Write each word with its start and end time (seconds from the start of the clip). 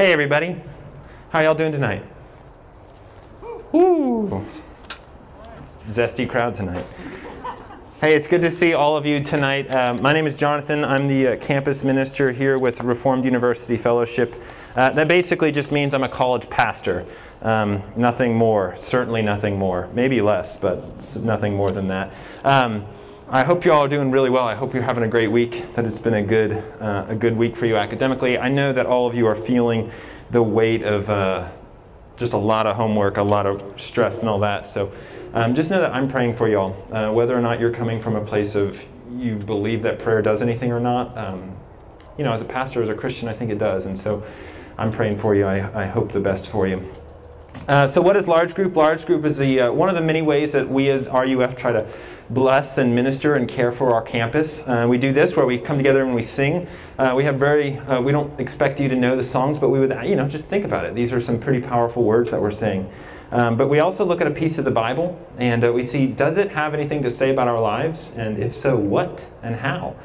Hey, 0.00 0.14
everybody. 0.14 0.56
How 1.28 1.42
y'all 1.42 1.54
doing 1.54 1.72
tonight? 1.72 2.02
Woo! 3.70 4.46
Zesty 5.88 6.26
crowd 6.26 6.54
tonight. 6.54 6.86
Hey, 8.00 8.14
it's 8.14 8.26
good 8.26 8.40
to 8.40 8.50
see 8.50 8.72
all 8.72 8.96
of 8.96 9.04
you 9.04 9.22
tonight. 9.22 9.74
Uh, 9.74 9.92
my 10.00 10.14
name 10.14 10.26
is 10.26 10.34
Jonathan. 10.34 10.86
I'm 10.86 11.06
the 11.06 11.26
uh, 11.26 11.36
campus 11.36 11.84
minister 11.84 12.32
here 12.32 12.58
with 12.58 12.80
Reformed 12.80 13.26
University 13.26 13.76
Fellowship. 13.76 14.34
Uh, 14.74 14.88
that 14.92 15.06
basically 15.06 15.52
just 15.52 15.70
means 15.70 15.92
I'm 15.92 16.02
a 16.02 16.08
college 16.08 16.48
pastor. 16.48 17.04
Um, 17.42 17.82
nothing 17.94 18.34
more, 18.34 18.74
certainly 18.76 19.20
nothing 19.20 19.58
more. 19.58 19.90
Maybe 19.92 20.22
less, 20.22 20.56
but 20.56 21.14
nothing 21.16 21.54
more 21.54 21.72
than 21.72 21.88
that. 21.88 22.10
Um, 22.42 22.86
I 23.32 23.44
hope 23.44 23.64
you 23.64 23.72
all 23.72 23.84
are 23.84 23.88
doing 23.88 24.10
really 24.10 24.28
well. 24.28 24.44
I 24.44 24.56
hope 24.56 24.74
you're 24.74 24.82
having 24.82 25.04
a 25.04 25.08
great 25.08 25.30
week, 25.30 25.76
that 25.76 25.84
it's 25.84 26.00
been 26.00 26.14
a 26.14 26.22
good, 26.22 26.50
uh, 26.80 27.06
a 27.06 27.14
good 27.14 27.36
week 27.36 27.54
for 27.54 27.64
you 27.64 27.76
academically. 27.76 28.36
I 28.36 28.48
know 28.48 28.72
that 28.72 28.86
all 28.86 29.06
of 29.06 29.14
you 29.14 29.24
are 29.28 29.36
feeling 29.36 29.92
the 30.32 30.42
weight 30.42 30.82
of 30.82 31.08
uh, 31.08 31.48
just 32.16 32.32
a 32.32 32.36
lot 32.36 32.66
of 32.66 32.74
homework, 32.74 33.18
a 33.18 33.22
lot 33.22 33.46
of 33.46 33.80
stress, 33.80 34.18
and 34.18 34.28
all 34.28 34.40
that. 34.40 34.66
So 34.66 34.90
um, 35.32 35.54
just 35.54 35.70
know 35.70 35.80
that 35.80 35.94
I'm 35.94 36.08
praying 36.08 36.34
for 36.34 36.48
you 36.48 36.58
all. 36.58 36.76
Uh, 36.90 37.12
whether 37.12 37.38
or 37.38 37.40
not 37.40 37.60
you're 37.60 37.70
coming 37.70 38.00
from 38.00 38.16
a 38.16 38.24
place 38.24 38.56
of 38.56 38.84
you 39.12 39.36
believe 39.36 39.82
that 39.82 40.00
prayer 40.00 40.22
does 40.22 40.42
anything 40.42 40.72
or 40.72 40.80
not, 40.80 41.16
um, 41.16 41.54
you 42.18 42.24
know, 42.24 42.32
as 42.32 42.40
a 42.40 42.44
pastor, 42.44 42.82
as 42.82 42.88
a 42.88 42.94
Christian, 42.94 43.28
I 43.28 43.32
think 43.32 43.52
it 43.52 43.58
does. 43.58 43.86
And 43.86 43.96
so 43.96 44.24
I'm 44.76 44.90
praying 44.90 45.18
for 45.18 45.36
you. 45.36 45.46
I, 45.46 45.82
I 45.82 45.86
hope 45.86 46.10
the 46.10 46.18
best 46.18 46.48
for 46.50 46.66
you. 46.66 46.84
Uh, 47.66 47.86
so, 47.86 48.00
what 48.00 48.16
is 48.16 48.28
large 48.28 48.54
group? 48.54 48.76
Large 48.76 49.06
group 49.06 49.24
is 49.24 49.36
the 49.36 49.60
uh, 49.60 49.72
one 49.72 49.88
of 49.88 49.94
the 49.94 50.00
many 50.00 50.22
ways 50.22 50.52
that 50.52 50.68
we 50.68 50.88
as 50.88 51.06
RUF 51.06 51.56
try 51.56 51.72
to 51.72 51.86
bless 52.30 52.78
and 52.78 52.94
minister 52.94 53.34
and 53.34 53.48
care 53.48 53.72
for 53.72 53.92
our 53.92 54.02
campus. 54.02 54.62
Uh, 54.62 54.86
we 54.88 54.98
do 54.98 55.12
this 55.12 55.36
where 55.36 55.46
we 55.46 55.58
come 55.58 55.76
together 55.76 56.02
and 56.04 56.14
we 56.14 56.22
sing. 56.22 56.68
Uh, 56.98 57.12
we 57.16 57.24
have 57.24 57.36
very 57.36 57.78
uh, 57.78 58.00
we 58.00 58.12
don't 58.12 58.38
expect 58.40 58.78
you 58.78 58.88
to 58.88 58.94
know 58.94 59.16
the 59.16 59.24
songs, 59.24 59.58
but 59.58 59.68
we 59.68 59.80
would 59.80 59.96
you 60.04 60.16
know 60.16 60.28
just 60.28 60.44
think 60.44 60.64
about 60.64 60.84
it. 60.84 60.94
These 60.94 61.12
are 61.12 61.20
some 61.20 61.40
pretty 61.40 61.60
powerful 61.60 62.04
words 62.04 62.30
that 62.30 62.40
we're 62.40 62.50
saying. 62.50 62.88
Um, 63.32 63.56
but 63.56 63.68
we 63.68 63.78
also 63.78 64.04
look 64.04 64.20
at 64.20 64.26
a 64.26 64.32
piece 64.32 64.58
of 64.58 64.64
the 64.64 64.72
Bible 64.72 65.16
and 65.38 65.62
we 65.72 65.86
see 65.86 66.06
does 66.06 66.36
it 66.36 66.50
have 66.50 66.74
anything 66.74 67.02
to 67.02 67.10
say 67.10 67.30
about 67.30 67.48
our 67.48 67.60
lives, 67.60 68.12
and 68.16 68.38
if 68.38 68.54
so, 68.54 68.76
what 68.76 69.26
and 69.42 69.56
how. 69.56 69.96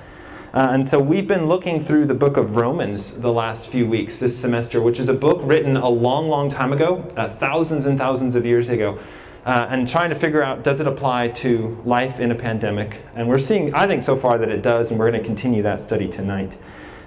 Uh, 0.56 0.70
and 0.72 0.88
so 0.88 0.98
we've 0.98 1.28
been 1.28 1.48
looking 1.48 1.84
through 1.84 2.06
the 2.06 2.16
book 2.16 2.38
of 2.38 2.56
Romans 2.56 3.12
the 3.12 3.34
last 3.34 3.68
few 3.68 3.86
weeks 3.86 4.20
this 4.20 4.40
semester, 4.40 4.82
which 4.82 5.02
is 5.02 5.10
a 5.10 5.14
book 5.14 5.42
written 5.44 5.76
a 5.76 5.90
long, 5.90 6.30
long 6.30 6.50
time 6.50 6.72
ago, 6.72 7.06
uh, 7.18 7.28
thousands 7.28 7.86
and 7.86 8.00
thousands 8.00 8.36
of 8.36 8.46
years 8.46 8.70
ago, 8.70 8.98
uh, 9.46 9.68
and 9.70 9.86
trying 9.86 10.10
to 10.10 10.16
figure 10.16 10.42
out 10.42 10.64
does 10.64 10.80
it 10.80 10.88
apply 10.88 11.28
to 11.28 11.78
life 11.84 12.22
in 12.22 12.32
a 12.32 12.36
pandemic? 12.36 13.02
And 13.16 13.28
we're 13.28 13.38
seeing, 13.38 13.74
I 13.74 13.86
think 13.86 14.04
so 14.04 14.16
far 14.16 14.38
that 14.38 14.48
it 14.48 14.62
does, 14.62 14.92
and 14.92 14.98
we're 14.98 15.12
going 15.12 15.22
to 15.22 15.28
continue 15.28 15.62
that 15.64 15.82
study 15.82 16.08
tonight. 16.08 16.56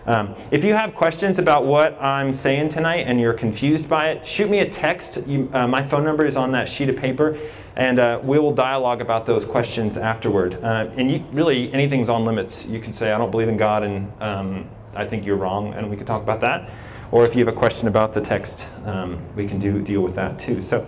Um, 0.05 0.35
if 0.51 0.63
you 0.63 0.75
have 0.75 0.95
questions 0.95 1.39
about 1.39 1.65
what 1.65 2.01
I'm 2.03 2.35
saying 2.35 2.69
tonight 2.69 3.05
and 3.07 3.21
you're 3.21 3.35
confused 3.35 3.89
by 3.89 4.11
it, 4.11 4.27
shoot 4.27 4.49
me 4.49 4.59
a 4.61 4.69
text. 4.69 5.27
You, 5.27 5.51
uh, 5.55 5.67
my 5.67 5.83
phone 5.83 6.05
number 6.05 6.25
is 6.25 6.37
on 6.37 6.53
that 6.53 6.69
sheet 6.69 6.89
of 6.89 6.97
paper, 6.97 7.37
and 7.79 8.01
uh, 8.01 8.21
we 8.25 8.41
will 8.41 8.53
dialogue 8.53 9.01
about 9.01 9.25
those 9.25 9.45
questions 9.45 9.97
afterward. 9.97 10.55
Uh, 10.65 10.91
and 10.97 11.11
you, 11.11 11.25
really, 11.31 11.73
anything's 11.73 12.09
on 12.09 12.25
limits. 12.25 12.67
You 12.67 12.81
can 12.81 12.93
say, 12.93 13.13
I 13.13 13.19
don't 13.19 13.31
believe 13.31 13.49
in 13.49 13.57
God, 13.57 13.85
and 13.85 14.13
um, 14.21 14.69
I 14.97 15.07
think 15.07 15.25
you're 15.25 15.37
wrong, 15.37 15.73
and 15.75 15.89
we 15.89 15.97
can 15.97 16.05
talk 16.05 16.21
about 16.21 16.41
that. 16.41 16.71
Or 17.13 17.25
if 17.25 17.37
you 17.37 17.47
have 17.47 17.55
a 17.55 17.57
question 17.57 17.87
about 17.87 18.13
the 18.13 18.21
text, 18.21 18.67
um, 18.85 19.23
we 19.37 19.47
can 19.47 19.61
do, 19.61 19.81
deal 19.81 20.01
with 20.01 20.17
that 20.17 20.41
too. 20.41 20.61
So, 20.61 20.85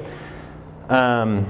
um, 0.88 1.46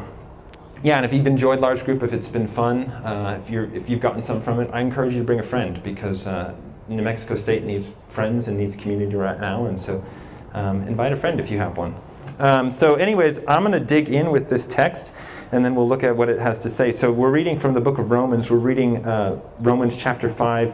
yeah, 0.83 0.97
and 0.97 1.07
if 1.07 1.13
you've 1.13 1.27
enjoyed 1.27 1.61
large 1.61 1.85
group, 1.87 2.03
if 2.03 2.13
it's 2.13 2.29
been 2.29 2.47
fun, 2.47 2.91
uh, 2.91 3.41
if, 3.43 3.51
you're, 3.51 3.75
if 3.75 3.89
you've 3.89 4.01
gotten 4.01 4.23
something 4.23 4.45
from 4.45 4.61
it, 4.61 4.69
I 4.75 4.83
encourage 4.83 5.15
you 5.15 5.21
to 5.21 5.27
bring 5.27 5.41
a 5.41 5.43
friend 5.43 5.83
because 5.83 6.27
uh, 6.27 6.55
New 6.87 7.03
Mexico 7.03 7.35
State 7.35 7.65
needs 7.65 7.91
friends 8.09 8.47
and 8.47 8.59
needs 8.59 8.77
community 8.77 9.17
right 9.17 9.41
now, 9.41 9.67
and 9.67 9.81
so 9.81 10.05
um, 10.53 10.83
invite 10.83 11.15
a 11.15 11.17
friend 11.17 11.41
if 11.41 11.51
you 11.51 11.57
have 11.57 11.79
one. 11.79 11.95
Um, 12.39 12.71
so, 12.71 12.95
anyways, 12.95 13.41
I'm 13.49 13.63
going 13.63 13.73
to 13.73 13.81
dig 13.81 14.09
in 14.09 14.31
with 14.31 14.49
this 14.49 14.67
text, 14.67 15.13
and 15.53 15.65
then 15.65 15.75
we'll 15.75 15.89
look 15.89 16.05
at 16.05 16.17
what 16.17 16.29
it 16.29 16.39
has 16.39 16.59
to 16.61 16.69
say. 16.69 16.93
So, 16.93 17.11
we're 17.13 17.31
reading 17.31 17.59
from 17.59 17.75
the 17.75 17.81
book 17.81 17.99
of 17.99 18.11
Romans. 18.11 18.51
We're 18.51 18.59
reading 18.59 19.05
uh, 19.05 19.41
Romans 19.59 19.97
chapter 19.97 20.29
5, 20.29 20.73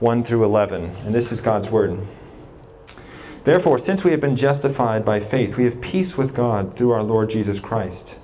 1 0.00 0.24
through 0.24 0.44
11, 0.44 0.84
and 1.04 1.14
this 1.14 1.32
is 1.32 1.40
God's 1.40 1.70
word. 1.70 1.98
Therefore, 3.44 3.78
since 3.78 4.04
we 4.04 4.10
have 4.10 4.20
been 4.20 4.36
justified 4.36 5.04
by 5.04 5.20
faith, 5.20 5.56
we 5.56 5.64
have 5.64 5.80
peace 5.80 6.16
with 6.16 6.34
God 6.34 6.74
through 6.74 6.90
our 6.90 7.02
Lord 7.02 7.30
Jesus 7.30 7.60
Christ. 7.60 8.14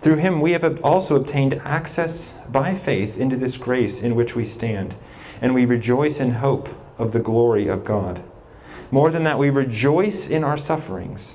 Through 0.00 0.16
him, 0.16 0.40
we 0.40 0.52
have 0.52 0.84
also 0.84 1.16
obtained 1.16 1.54
access 1.64 2.32
by 2.50 2.74
faith 2.74 3.18
into 3.18 3.36
this 3.36 3.56
grace 3.56 4.00
in 4.00 4.14
which 4.14 4.36
we 4.36 4.44
stand 4.44 4.94
and 5.40 5.54
we 5.54 5.64
rejoice 5.64 6.20
in 6.20 6.32
hope 6.32 6.68
of 6.98 7.12
the 7.12 7.20
glory 7.20 7.68
of 7.68 7.84
God. 7.84 8.22
More 8.90 9.10
than 9.10 9.22
that, 9.24 9.38
we 9.38 9.50
rejoice 9.50 10.28
in 10.28 10.44
our 10.44 10.56
sufferings, 10.56 11.34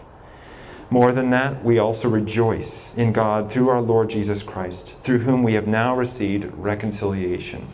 More 0.91 1.13
than 1.13 1.29
that, 1.29 1.63
we 1.63 1.79
also 1.79 2.09
rejoice 2.09 2.91
in 2.97 3.13
God 3.13 3.49
through 3.49 3.69
our 3.69 3.81
Lord 3.81 4.09
Jesus 4.09 4.43
Christ, 4.43 4.93
through 5.03 5.19
whom 5.19 5.41
we 5.41 5.53
have 5.53 5.65
now 5.65 5.95
received 5.95 6.43
reconciliation. 6.57 7.65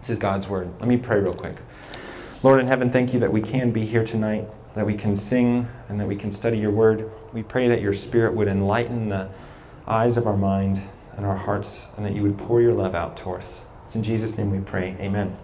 This 0.00 0.10
is 0.10 0.18
God's 0.18 0.48
word. 0.48 0.70
Let 0.78 0.86
me 0.86 0.98
pray 0.98 1.18
real 1.18 1.32
quick. 1.32 1.56
Lord 2.42 2.60
in 2.60 2.66
heaven, 2.66 2.92
thank 2.92 3.14
you 3.14 3.20
that 3.20 3.32
we 3.32 3.40
can 3.40 3.70
be 3.70 3.86
here 3.86 4.04
tonight, 4.04 4.46
that 4.74 4.84
we 4.84 4.92
can 4.92 5.16
sing, 5.16 5.66
and 5.88 5.98
that 5.98 6.06
we 6.06 6.14
can 6.14 6.30
study 6.30 6.58
your 6.58 6.72
word. 6.72 7.10
We 7.32 7.42
pray 7.42 7.68
that 7.68 7.80
your 7.80 7.94
spirit 7.94 8.34
would 8.34 8.48
enlighten 8.48 9.08
the 9.08 9.30
eyes 9.88 10.18
of 10.18 10.26
our 10.26 10.36
mind 10.36 10.82
and 11.16 11.24
our 11.24 11.36
hearts, 11.36 11.86
and 11.96 12.04
that 12.04 12.14
you 12.14 12.22
would 12.22 12.36
pour 12.36 12.60
your 12.60 12.74
love 12.74 12.94
out 12.94 13.16
to 13.18 13.30
us. 13.30 13.62
It's 13.86 13.94
in 13.94 14.02
Jesus' 14.02 14.36
name 14.36 14.50
we 14.50 14.60
pray. 14.60 14.94
Amen. 15.00 15.34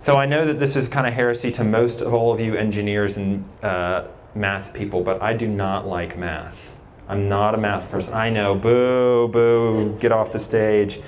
So 0.00 0.16
I 0.16 0.26
know 0.26 0.44
that 0.46 0.58
this 0.58 0.74
is 0.74 0.88
kind 0.88 1.06
of 1.06 1.14
heresy 1.14 1.52
to 1.52 1.62
most 1.62 2.00
of 2.00 2.12
all 2.12 2.32
of 2.32 2.40
you 2.40 2.56
engineers 2.56 3.16
and 3.16 3.44
uh, 3.62 4.08
math 4.34 4.72
people, 4.72 5.02
but 5.02 5.22
I 5.22 5.32
do 5.32 5.46
not 5.46 5.86
like 5.86 6.16
math. 6.16 6.72
I'm 7.08 7.28
not 7.28 7.54
a 7.54 7.58
math 7.58 7.90
person. 7.90 8.14
I 8.14 8.30
know, 8.30 8.54
boo, 8.54 9.28
boo, 9.28 9.96
get 10.00 10.12
off 10.12 10.32
the 10.32 10.38
stage. 10.38 11.00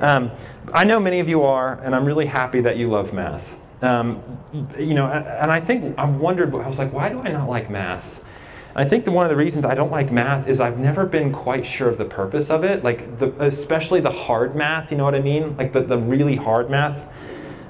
Um, 0.00 0.30
I 0.72 0.84
know 0.84 1.00
many 1.00 1.18
of 1.18 1.28
you 1.28 1.42
are, 1.42 1.80
and 1.82 1.94
I'm 1.94 2.04
really 2.04 2.26
happy 2.26 2.60
that 2.60 2.76
you 2.76 2.88
love 2.88 3.12
math. 3.12 3.54
Um, 3.82 4.22
you 4.78 4.94
know, 4.94 5.06
and 5.06 5.50
I 5.50 5.60
think 5.60 5.98
I 5.98 6.04
wondered, 6.04 6.54
I 6.54 6.66
was 6.66 6.78
like, 6.78 6.92
why 6.92 7.08
do 7.08 7.20
I 7.20 7.30
not 7.30 7.48
like 7.48 7.70
math? 7.70 8.20
And 8.74 8.86
I 8.86 8.88
think 8.88 9.04
the, 9.04 9.10
one 9.10 9.24
of 9.24 9.30
the 9.30 9.36
reasons 9.36 9.64
I 9.64 9.74
don't 9.74 9.90
like 9.90 10.12
math 10.12 10.46
is 10.48 10.60
I've 10.60 10.78
never 10.78 11.06
been 11.06 11.32
quite 11.32 11.66
sure 11.66 11.88
of 11.88 11.98
the 11.98 12.04
purpose 12.04 12.50
of 12.50 12.64
it, 12.64 12.84
like 12.84 13.18
the, 13.18 13.32
especially 13.42 14.00
the 14.00 14.10
hard 14.10 14.54
math. 14.54 14.90
You 14.90 14.96
know 14.98 15.04
what 15.04 15.14
I 15.14 15.20
mean? 15.20 15.56
Like 15.56 15.72
the, 15.72 15.80
the 15.80 15.98
really 15.98 16.36
hard 16.36 16.70
math. 16.70 17.12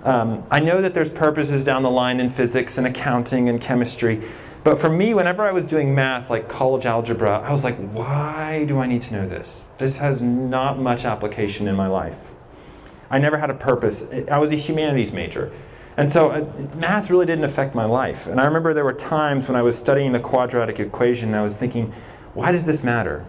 Um, 0.05 0.45
I 0.51 0.61
know 0.61 0.81
that 0.81 0.95
there's 0.95 1.11
purposes 1.11 1.65
down 1.65 1.83
the 1.83 1.91
line 1.91 2.21
in 2.21 2.31
physics 2.31 2.79
and 2.79 2.87
accounting 2.87 3.49
and 3.49 3.61
chemistry, 3.61 4.23
but 4.69 4.79
for 4.79 4.91
me, 4.91 5.15
whenever 5.15 5.49
I 5.49 5.51
was 5.51 5.65
doing 5.65 5.95
math, 5.95 6.29
like 6.29 6.47
college 6.47 6.85
algebra, 6.85 7.39
I 7.39 7.51
was 7.53 7.65
like, 7.65 7.79
why 7.79 8.67
do 8.67 8.79
I 8.79 8.87
need 8.87 9.01
to 9.01 9.15
know 9.15 9.27
this? 9.27 9.65
This 9.79 9.97
has 9.97 10.21
not 10.21 10.79
much 10.79 11.07
application 11.07 11.67
in 11.67 11.75
my 11.75 11.87
life. 11.87 12.33
I 13.11 13.19
never 13.19 13.39
had 13.39 13.49
a 13.49 13.55
purpose. 13.55 14.05
I 14.31 14.37
was 14.37 14.53
a 14.53 14.57
humanities 14.57 15.11
major. 15.11 15.51
And 15.97 16.13
so 16.13 16.29
uh, 16.29 16.45
math 16.75 17.09
really 17.09 17.25
didn't 17.25 17.45
affect 17.45 17.75
my 17.75 17.87
life. 17.87 18.27
And 18.27 18.39
I 18.39 18.45
remember 18.45 18.75
there 18.75 18.85
were 18.85 18.93
times 18.93 19.49
when 19.49 19.57
I 19.57 19.63
was 19.63 19.75
studying 19.75 20.13
the 20.13 20.21
quadratic 20.21 20.79
equation 20.79 21.29
and 21.29 21.37
I 21.37 21.43
was 21.43 21.55
thinking, 21.55 21.91
why 22.35 22.53
does 22.53 22.67
this 22.67 22.85
matter? 22.85 23.25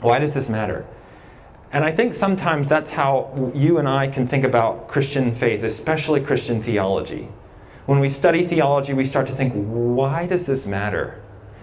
Why 0.00 0.20
does 0.20 0.32
this 0.32 0.48
matter? 0.48 0.86
And 1.72 1.84
I 1.84 1.90
think 1.90 2.14
sometimes 2.14 2.68
that's 2.68 2.92
how 2.92 3.50
you 3.52 3.78
and 3.78 3.88
I 3.88 4.06
can 4.06 4.28
think 4.28 4.44
about 4.44 4.86
Christian 4.86 5.34
faith, 5.34 5.64
especially 5.64 6.20
Christian 6.20 6.62
theology. 6.62 7.30
When 7.86 8.00
we 8.00 8.10
study 8.10 8.44
theology, 8.44 8.92
we 8.92 9.04
start 9.04 9.26
to 9.28 9.32
think, 9.32 9.54
why 9.54 10.26
does 10.26 10.44
this 10.44 10.66
matter? 10.66 11.22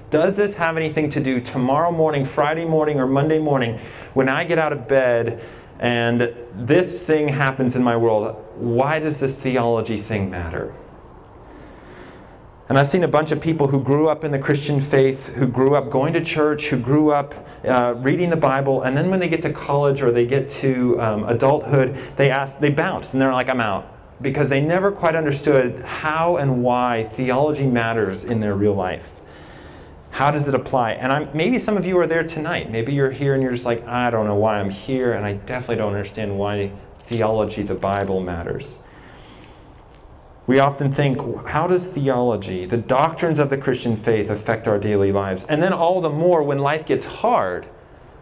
Does 0.09 0.35
this 0.35 0.55
have 0.55 0.77
anything 0.77 1.09
to 1.09 1.19
do 1.19 1.41
tomorrow 1.41 1.91
morning, 1.91 2.23
Friday 2.25 2.65
morning, 2.65 2.99
or 2.99 3.07
Monday 3.07 3.39
morning 3.39 3.79
when 4.13 4.29
I 4.29 4.43
get 4.43 4.57
out 4.57 4.71
of 4.71 4.87
bed 4.87 5.43
and 5.79 6.33
this 6.55 7.03
thing 7.03 7.27
happens 7.27 7.75
in 7.75 7.83
my 7.83 7.97
world. 7.97 8.37
Why 8.55 8.99
does 8.99 9.19
this 9.19 9.37
theology 9.37 9.97
thing 9.97 10.29
matter? 10.29 10.73
And 12.69 12.79
I've 12.79 12.87
seen 12.87 13.03
a 13.03 13.07
bunch 13.07 13.31
of 13.31 13.41
people 13.41 13.67
who 13.67 13.83
grew 13.83 14.07
up 14.07 14.23
in 14.23 14.31
the 14.31 14.39
Christian 14.39 14.79
faith, 14.79 15.35
who 15.35 15.45
grew 15.45 15.75
up 15.75 15.89
going 15.89 16.13
to 16.13 16.23
church, 16.23 16.67
who 16.67 16.77
grew 16.77 17.11
up 17.11 17.35
uh, 17.67 17.95
reading 17.97 18.29
the 18.29 18.37
Bible, 18.37 18.83
and 18.83 18.95
then 18.95 19.09
when 19.09 19.19
they 19.19 19.27
get 19.27 19.41
to 19.41 19.51
college 19.51 20.01
or 20.01 20.11
they 20.11 20.25
get 20.25 20.47
to 20.49 20.99
um, 21.01 21.25
adulthood, 21.25 21.95
they 22.15 22.31
ask, 22.31 22.59
they 22.59 22.69
bounce, 22.69 23.11
and 23.11 23.21
they're 23.21 23.33
like, 23.33 23.49
"I'm 23.49 23.59
out," 23.59 23.92
because 24.21 24.49
they 24.49 24.61
never 24.61 24.91
quite 24.91 25.15
understood 25.15 25.79
how 25.83 26.37
and 26.37 26.63
why 26.63 27.03
theology 27.03 27.67
matters 27.67 28.23
in 28.23 28.39
their 28.39 28.55
real 28.55 28.73
life. 28.73 29.11
How 30.11 30.29
does 30.29 30.47
it 30.47 30.53
apply? 30.53 30.91
And 30.91 31.11
I'm, 31.11 31.29
maybe 31.35 31.57
some 31.57 31.75
of 31.75 31.85
you 31.85 31.97
are 31.97 32.05
there 32.05 32.23
tonight. 32.23 32.69
Maybe 32.69 32.93
you're 32.93 33.11
here 33.11 33.33
and 33.33 33.41
you're 33.41 33.51
just 33.51 33.65
like, 33.65 33.85
I 33.87 34.11
don't 34.11 34.27
know 34.27 34.35
why 34.35 34.59
I'm 34.59 34.69
here, 34.69 35.13
and 35.13 35.25
I 35.25 35.33
definitely 35.33 35.77
don't 35.77 35.93
understand 35.93 36.37
why 36.37 36.71
theology, 36.99 37.63
the 37.63 37.75
Bible, 37.75 38.19
matters. 38.19 38.75
We 40.45 40.59
often 40.59 40.91
think, 40.91 41.19
how 41.47 41.67
does 41.67 41.85
theology, 41.85 42.65
the 42.65 42.77
doctrines 42.77 43.39
of 43.39 43.49
the 43.49 43.57
Christian 43.57 43.95
faith, 43.95 44.29
affect 44.29 44.67
our 44.67 44.77
daily 44.77 45.11
lives? 45.11 45.45
And 45.45 45.63
then 45.63 45.73
all 45.73 45.99
the 46.01 46.09
more 46.09 46.43
when 46.43 46.59
life 46.59 46.85
gets 46.85 47.05
hard, 47.05 47.65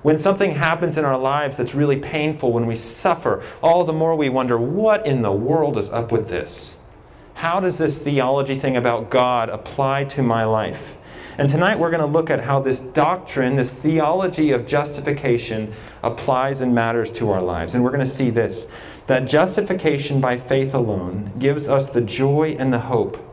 when 0.02 0.18
something 0.18 0.52
happens 0.52 0.98
in 0.98 1.06
our 1.06 1.18
lives 1.18 1.58
that's 1.58 1.76
really 1.76 1.98
painful, 1.98 2.52
when 2.52 2.66
we 2.66 2.76
suffer, 2.76 3.44
all 3.62 3.84
the 3.84 3.94
more 3.94 4.16
we 4.16 4.30
wonder, 4.30 4.58
what 4.58 5.06
in 5.06 5.22
the 5.22 5.32
world 5.32 5.78
is 5.78 5.90
up 5.90 6.12
with 6.12 6.30
this? 6.30 6.76
How 7.36 7.60
does 7.60 7.78
this 7.78 7.98
theology 7.98 8.60
thing 8.60 8.76
about 8.76 9.10
God 9.10 9.50
apply 9.50 10.06
to 10.06 10.24
my 10.24 10.44
life? 10.44 10.98
And 11.38 11.50
tonight 11.50 11.80
we're 11.80 11.92
going 11.92 12.02
to 12.02 12.08
look 12.08 12.30
at 12.30 12.42
how 12.42 12.60
this 12.60 12.80
doctrine, 12.80 13.56
this 13.56 13.74
theology 13.74 14.52
of 14.52 14.68
justification, 14.68 15.74
applies 16.04 16.62
and 16.62 16.76
matters 16.76 17.10
to 17.12 17.30
our 17.32 17.42
lives. 17.42 17.74
And 17.74 17.84
we're 17.84 17.92
going 17.92 18.06
to 18.06 18.12
see 18.12 18.30
this 18.30 18.68
that 19.08 19.28
justification 19.28 20.22
by 20.22 20.38
faith 20.38 20.74
alone 20.74 21.32
gives 21.40 21.68
us 21.68 21.90
the 21.90 22.02
joy 22.02 22.56
and 22.58 22.72
the 22.72 22.80
hope 22.80 23.31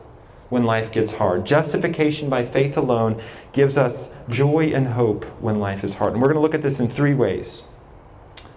when 0.49 0.63
life 0.63 0.91
gets 0.91 1.13
hard. 1.13 1.45
Justification 1.45 2.29
by 2.29 2.43
faith 2.43 2.75
alone 2.75 3.21
gives 3.53 3.77
us 3.77 4.09
joy 4.27 4.71
and 4.73 4.87
hope 4.87 5.23
when 5.41 5.59
life 5.59 5.83
is 5.83 5.95
hard. 5.95 6.13
And 6.13 6.21
we're 6.21 6.27
going 6.27 6.37
to 6.37 6.41
look 6.41 6.55
at 6.55 6.61
this 6.61 6.79
in 6.79 6.87
three 6.87 7.13
ways. 7.13 7.63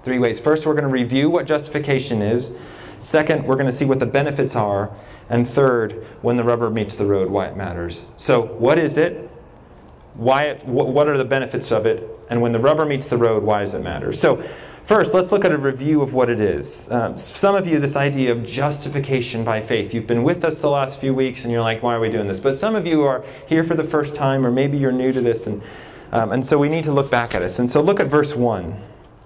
Three 0.03 0.19
ways. 0.19 0.41
First, 0.41 0.67
we're 0.67 0.75
going 0.75 0.85
to 0.85 0.91
review 0.91 1.31
what 1.31 1.47
justification 1.47 2.23
is. 2.23 2.57
Second, 2.99 3.45
we're 3.45 3.57
going 3.57 3.67
to 3.67 3.73
see 3.73 3.85
what 3.85 3.99
the 3.99 4.07
benefits 4.07 4.57
are. 4.57 4.97
And 5.29 5.49
third, 5.49 5.93
when 6.23 6.37
the 6.37 6.45
rubber 6.45 6.71
meets 6.71 6.95
the 6.95 7.07
road, 7.07 7.31
why 7.31 7.47
it 7.47 7.57
matters. 7.57 8.07
So, 8.17 8.43
what 8.43 8.79
is 8.79 8.97
it? 8.97 9.31
Why 10.15 10.45
it, 10.45 10.65
what 10.65 11.09
are 11.09 11.17
the 11.17 11.25
benefits 11.25 11.73
of 11.73 11.87
it? 11.87 12.09
And 12.29 12.43
when 12.43 12.53
the 12.53 12.59
rubber 12.59 12.85
meets 12.85 13.07
the 13.09 13.17
road, 13.17 13.43
why 13.43 13.61
does 13.61 13.75
it 13.75 13.83
matter? 13.83 14.13
So, 14.13 14.45
First, 14.85 15.15
let's 15.15 15.31
look 15.31 15.45
at 15.45 15.53
a 15.53 15.59
review 15.59 16.03
of 16.03 16.13
what 16.13 16.29
it 16.29 16.41
is. 16.41 16.91
Um, 16.91 17.17
some 17.17 17.55
of 17.55 17.69
you, 17.69 17.79
this 17.79 17.95
idea 17.95 18.33
of 18.33 18.45
justification 18.45 19.45
by 19.45 19.61
faith, 19.61 19.95
you've 19.95 20.09
been 20.09 20.25
with 20.25 20.45
us 20.45 20.61
the 20.61 20.71
last 20.71 20.99
few 20.99 21.15
weeks 21.15 21.45
and 21.45 21.53
you're 21.53 21.61
like, 21.63 21.85
why 21.85 21.95
are 21.95 22.01
we 22.01 22.11
doing 22.11 22.27
this? 22.27 22.41
But 22.41 22.59
some 22.59 22.75
of 22.75 22.85
you 22.85 23.03
are 23.03 23.25
here 23.47 23.63
for 23.63 23.77
the 23.77 23.85
first 23.85 24.13
time, 24.13 24.45
or 24.45 24.51
maybe 24.51 24.77
you're 24.77 24.91
new 24.91 25.13
to 25.13 25.21
this, 25.21 25.47
and, 25.47 25.63
um, 26.11 26.33
and 26.33 26.45
so 26.45 26.59
we 26.59 26.69
need 26.69 26.83
to 26.85 26.93
look 26.93 27.13
back 27.13 27.33
at 27.33 27.43
us. 27.43 27.61
And 27.61 27.71
so 27.71 27.81
look 27.81 28.01
at 28.01 28.09
verse 28.09 28.35
1. 28.35 28.77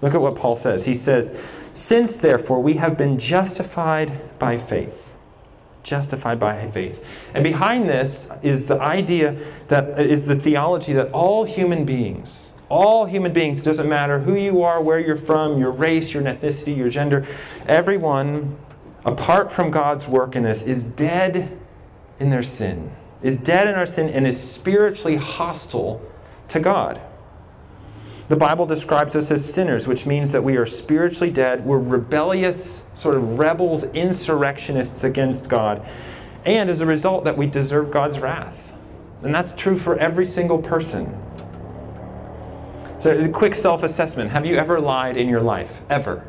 Look 0.01 0.13
at 0.13 0.21
what 0.21 0.35
Paul 0.35 0.55
says. 0.55 0.85
He 0.85 0.93
says, 0.93 1.35
Since 1.73 2.17
therefore 2.17 2.61
we 2.61 2.73
have 2.73 2.95
been 2.95 3.17
justified 3.17 4.37
by 4.37 4.59
faith. 4.59 5.15
Justified 5.81 6.39
by 6.39 6.69
faith. 6.69 7.03
And 7.33 7.43
behind 7.43 7.89
this 7.89 8.27
is 8.43 8.67
the 8.67 8.79
idea 8.79 9.35
that 9.69 9.99
is 9.99 10.27
the 10.27 10.35
theology 10.35 10.93
that 10.93 11.11
all 11.13 11.45
human 11.45 11.83
beings, 11.83 12.46
all 12.69 13.05
human 13.05 13.33
beings, 13.33 13.59
it 13.59 13.63
doesn't 13.63 13.87
matter 13.87 14.19
who 14.19 14.35
you 14.35 14.61
are, 14.61 14.81
where 14.81 14.99
you're 14.99 15.15
from, 15.15 15.59
your 15.59 15.71
race, 15.71 16.13
your 16.13 16.23
ethnicity, 16.23 16.75
your 16.75 16.89
gender, 16.89 17.25
everyone, 17.65 18.57
apart 19.05 19.51
from 19.51 19.71
God's 19.71 20.07
work 20.07 20.35
in 20.35 20.45
us, 20.45 20.61
is 20.61 20.83
dead 20.83 21.57
in 22.19 22.29
their 22.29 22.43
sin, 22.43 22.91
is 23.21 23.37
dead 23.37 23.67
in 23.67 23.75
our 23.75 23.85
sin, 23.85 24.09
and 24.09 24.27
is 24.27 24.41
spiritually 24.41 25.15
hostile 25.15 26.01
to 26.49 26.59
God. 26.59 26.99
The 28.27 28.35
Bible 28.35 28.65
describes 28.65 29.15
us 29.15 29.31
as 29.31 29.53
sinners, 29.53 29.87
which 29.87 30.05
means 30.05 30.31
that 30.31 30.43
we 30.43 30.57
are 30.57 30.65
spiritually 30.65 31.31
dead. 31.31 31.65
We're 31.65 31.79
rebellious, 31.79 32.81
sort 32.93 33.15
of 33.15 33.39
rebels, 33.39 33.83
insurrectionists 33.85 35.05
against 35.05 35.47
God. 35.47 35.87
And 36.45 36.69
as 36.69 36.81
a 36.81 36.85
result, 36.85 37.23
that 37.23 37.37
we 37.37 37.47
deserve 37.47 37.89
God's 37.89 38.19
wrath. 38.19 38.73
And 39.23 39.33
that's 39.33 39.53
true 39.53 39.77
for 39.77 39.97
every 39.97 40.25
single 40.25 40.61
person. 40.61 41.17
So, 42.99 43.29
quick 43.31 43.53
self 43.53 43.83
assessment. 43.83 44.31
Have 44.31 44.45
you 44.45 44.55
ever 44.55 44.79
lied 44.79 45.17
in 45.17 45.29
your 45.29 45.41
life? 45.41 45.81
Ever? 45.89 46.27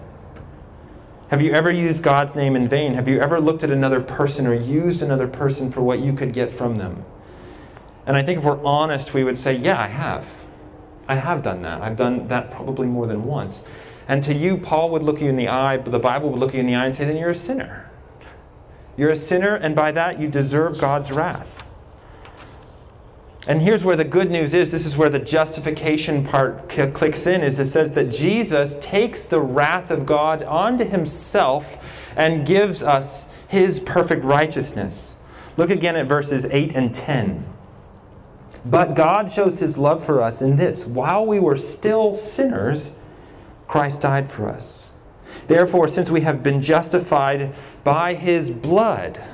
Have 1.31 1.41
you 1.41 1.53
ever 1.53 1.71
used 1.71 2.03
God's 2.03 2.35
name 2.35 2.57
in 2.57 2.69
vain? 2.69 2.95
Have 2.95 3.09
you 3.09 3.21
ever 3.21 3.41
looked 3.41 3.65
at 3.65 3.71
another 3.71 4.01
person 4.01 4.47
or 4.47 4.55
used 4.55 5.01
another 5.01 5.29
person 5.29 5.71
for 5.71 5.81
what 5.81 6.01
you 6.01 6.13
could 6.13 6.33
get 6.33 6.53
from 6.53 6.77
them? 6.77 7.05
And 8.07 8.17
I 8.17 8.23
think 8.23 8.39
if 8.39 8.45
we're 8.45 8.63
honest, 8.65 9.15
we 9.15 9.25
would 9.25 9.39
say, 9.39 9.57
Yeah, 9.57 9.81
I 9.81 9.87
have. 9.87 10.35
I 11.07 11.15
have 11.15 11.43
done 11.43 11.63
that. 11.63 11.81
I've 11.81 11.97
done 11.97 12.29
that 12.29 12.51
probably 12.51 12.87
more 12.87 13.07
than 13.07 13.25
once. 13.25 13.65
And 14.07 14.23
to 14.25 14.35
you, 14.35 14.59
Paul 14.59 14.91
would 14.91 15.03
look 15.03 15.23
you 15.23 15.29
in 15.29 15.37
the 15.37 15.49
eye, 15.49 15.79
but 15.79 15.91
the 15.91 15.99
Bible 15.99 16.31
would 16.31 16.41
look 16.41 16.53
you 16.53 16.61
in 16.61 16.67
the 16.67 16.75
eye 16.75 16.85
and 16.85 16.95
say, 16.95 17.07
Then 17.07 17.17
you're 17.17 17.31
a 17.31 17.35
sinner. 17.35 17.91
You're 18.99 19.11
a 19.11 19.17
sinner, 19.17 19.55
and 19.55 19.75
by 19.75 19.93
that 19.93 20.19
you 20.19 20.29
deserve 20.29 20.79
God's 20.79 21.11
wrath. 21.11 21.68
And 23.49 23.63
here's 23.63 23.83
where 23.83 23.97
the 23.97 24.05
good 24.05 24.31
news 24.31 24.53
is 24.53 24.71
this 24.71 24.85
is 24.85 24.99
where 24.99 25.09
the 25.09 25.19
justification 25.19 26.23
part 26.23 26.69
clicks 26.69 27.27
in 27.27 27.43
is 27.43 27.59
it 27.59 27.65
says 27.65 27.93
that 27.93 28.11
Jesus 28.11 28.77
takes 28.79 29.25
the 29.25 29.41
wrath 29.41 29.91
of 29.91 30.05
God 30.05 30.43
onto 30.43 30.85
himself 30.85 31.83
and 32.15 32.47
gives 32.47 32.83
us 32.83 33.25
his 33.49 33.81
perfect 33.81 34.23
righteousness. 34.23 35.15
Look 35.57 35.71
again 35.71 35.97
at 35.97 36.07
verses 36.07 36.45
8 36.51 36.77
and 36.77 36.93
10. 36.93 37.43
But 38.67 38.95
God 38.95 39.31
shows 39.31 39.61
his 39.61 39.79
love 39.79 40.05
for 40.05 40.21
us 40.21 40.43
in 40.43 40.57
this 40.57 40.85
while 40.85 41.25
we 41.25 41.41
were 41.41 41.57
still 41.57 42.13
sinners, 42.13 42.93
Christ 43.67 44.03
died 44.03 44.31
for 44.31 44.51
us. 44.51 44.91
Therefore, 45.47 45.89
since 45.89 46.11
we 46.11 46.21
have 46.21 46.43
been 46.43 46.61
justified 46.61 47.55
by 47.83 48.13
his 48.13 48.51
blood, 48.51 49.25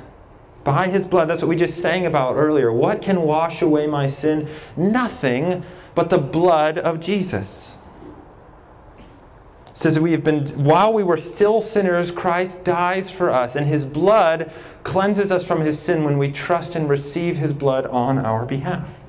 by 0.65 0.89
his 0.89 1.05
blood. 1.05 1.29
That's 1.29 1.41
what 1.41 1.47
we 1.47 1.55
just 1.55 1.79
sang 1.79 2.05
about 2.05 2.35
earlier. 2.35 2.73
What 2.73 3.01
can 3.01 3.21
wash 3.21 3.61
away 3.61 3.87
my 3.87 4.07
sin? 4.07 4.49
Nothing 4.75 5.63
but 5.93 6.09
the 6.09 6.17
blood 6.17 6.77
of 6.77 6.99
Jesus. 6.99 7.77
It 9.67 9.77
says 9.77 9.99
we 9.99 10.11
have 10.11 10.23
been 10.23 10.65
while 10.65 10.91
we 10.91 11.03
were 11.03 11.17
still 11.17 11.61
sinners, 11.61 12.09
Christ 12.11 12.63
dies 12.63 13.11
for 13.11 13.29
us, 13.29 13.55
and 13.55 13.67
his 13.67 13.85
blood 13.85 14.51
cleanses 14.83 15.31
us 15.31 15.45
from 15.45 15.61
his 15.61 15.79
sin 15.79 16.03
when 16.03 16.17
we 16.17 16.31
trust 16.31 16.75
and 16.75 16.89
receive 16.89 17.37
his 17.37 17.53
blood 17.53 17.85
on 17.85 18.17
our 18.17 18.45
behalf. 18.45 18.99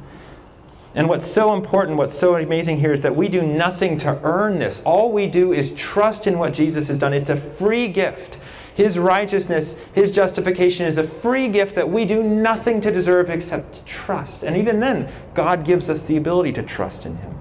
And 0.94 1.08
what's 1.08 1.30
so 1.30 1.54
important, 1.54 1.98
what's 1.98 2.18
so 2.18 2.36
amazing 2.36 2.80
here 2.80 2.92
is 2.92 3.02
that 3.02 3.14
we 3.14 3.28
do 3.28 3.42
nothing 3.42 3.98
to 3.98 4.18
earn 4.22 4.58
this. 4.58 4.80
All 4.84 5.12
we 5.12 5.26
do 5.26 5.52
is 5.52 5.72
trust 5.72 6.26
in 6.26 6.38
what 6.38 6.54
Jesus 6.54 6.88
has 6.88 6.98
done. 6.98 7.12
It's 7.12 7.28
a 7.28 7.36
free 7.36 7.88
gift. 7.88 8.38
His 8.76 8.98
righteousness, 8.98 9.74
His 9.94 10.10
justification 10.10 10.84
is 10.84 10.98
a 10.98 11.08
free 11.08 11.48
gift 11.48 11.74
that 11.76 11.88
we 11.88 12.04
do 12.04 12.22
nothing 12.22 12.82
to 12.82 12.92
deserve 12.92 13.30
except 13.30 13.86
trust. 13.86 14.42
And 14.42 14.54
even 14.54 14.80
then, 14.80 15.10
God 15.32 15.64
gives 15.64 15.88
us 15.88 16.02
the 16.02 16.18
ability 16.18 16.52
to 16.52 16.62
trust 16.62 17.06
in 17.06 17.16
Him. 17.16 17.34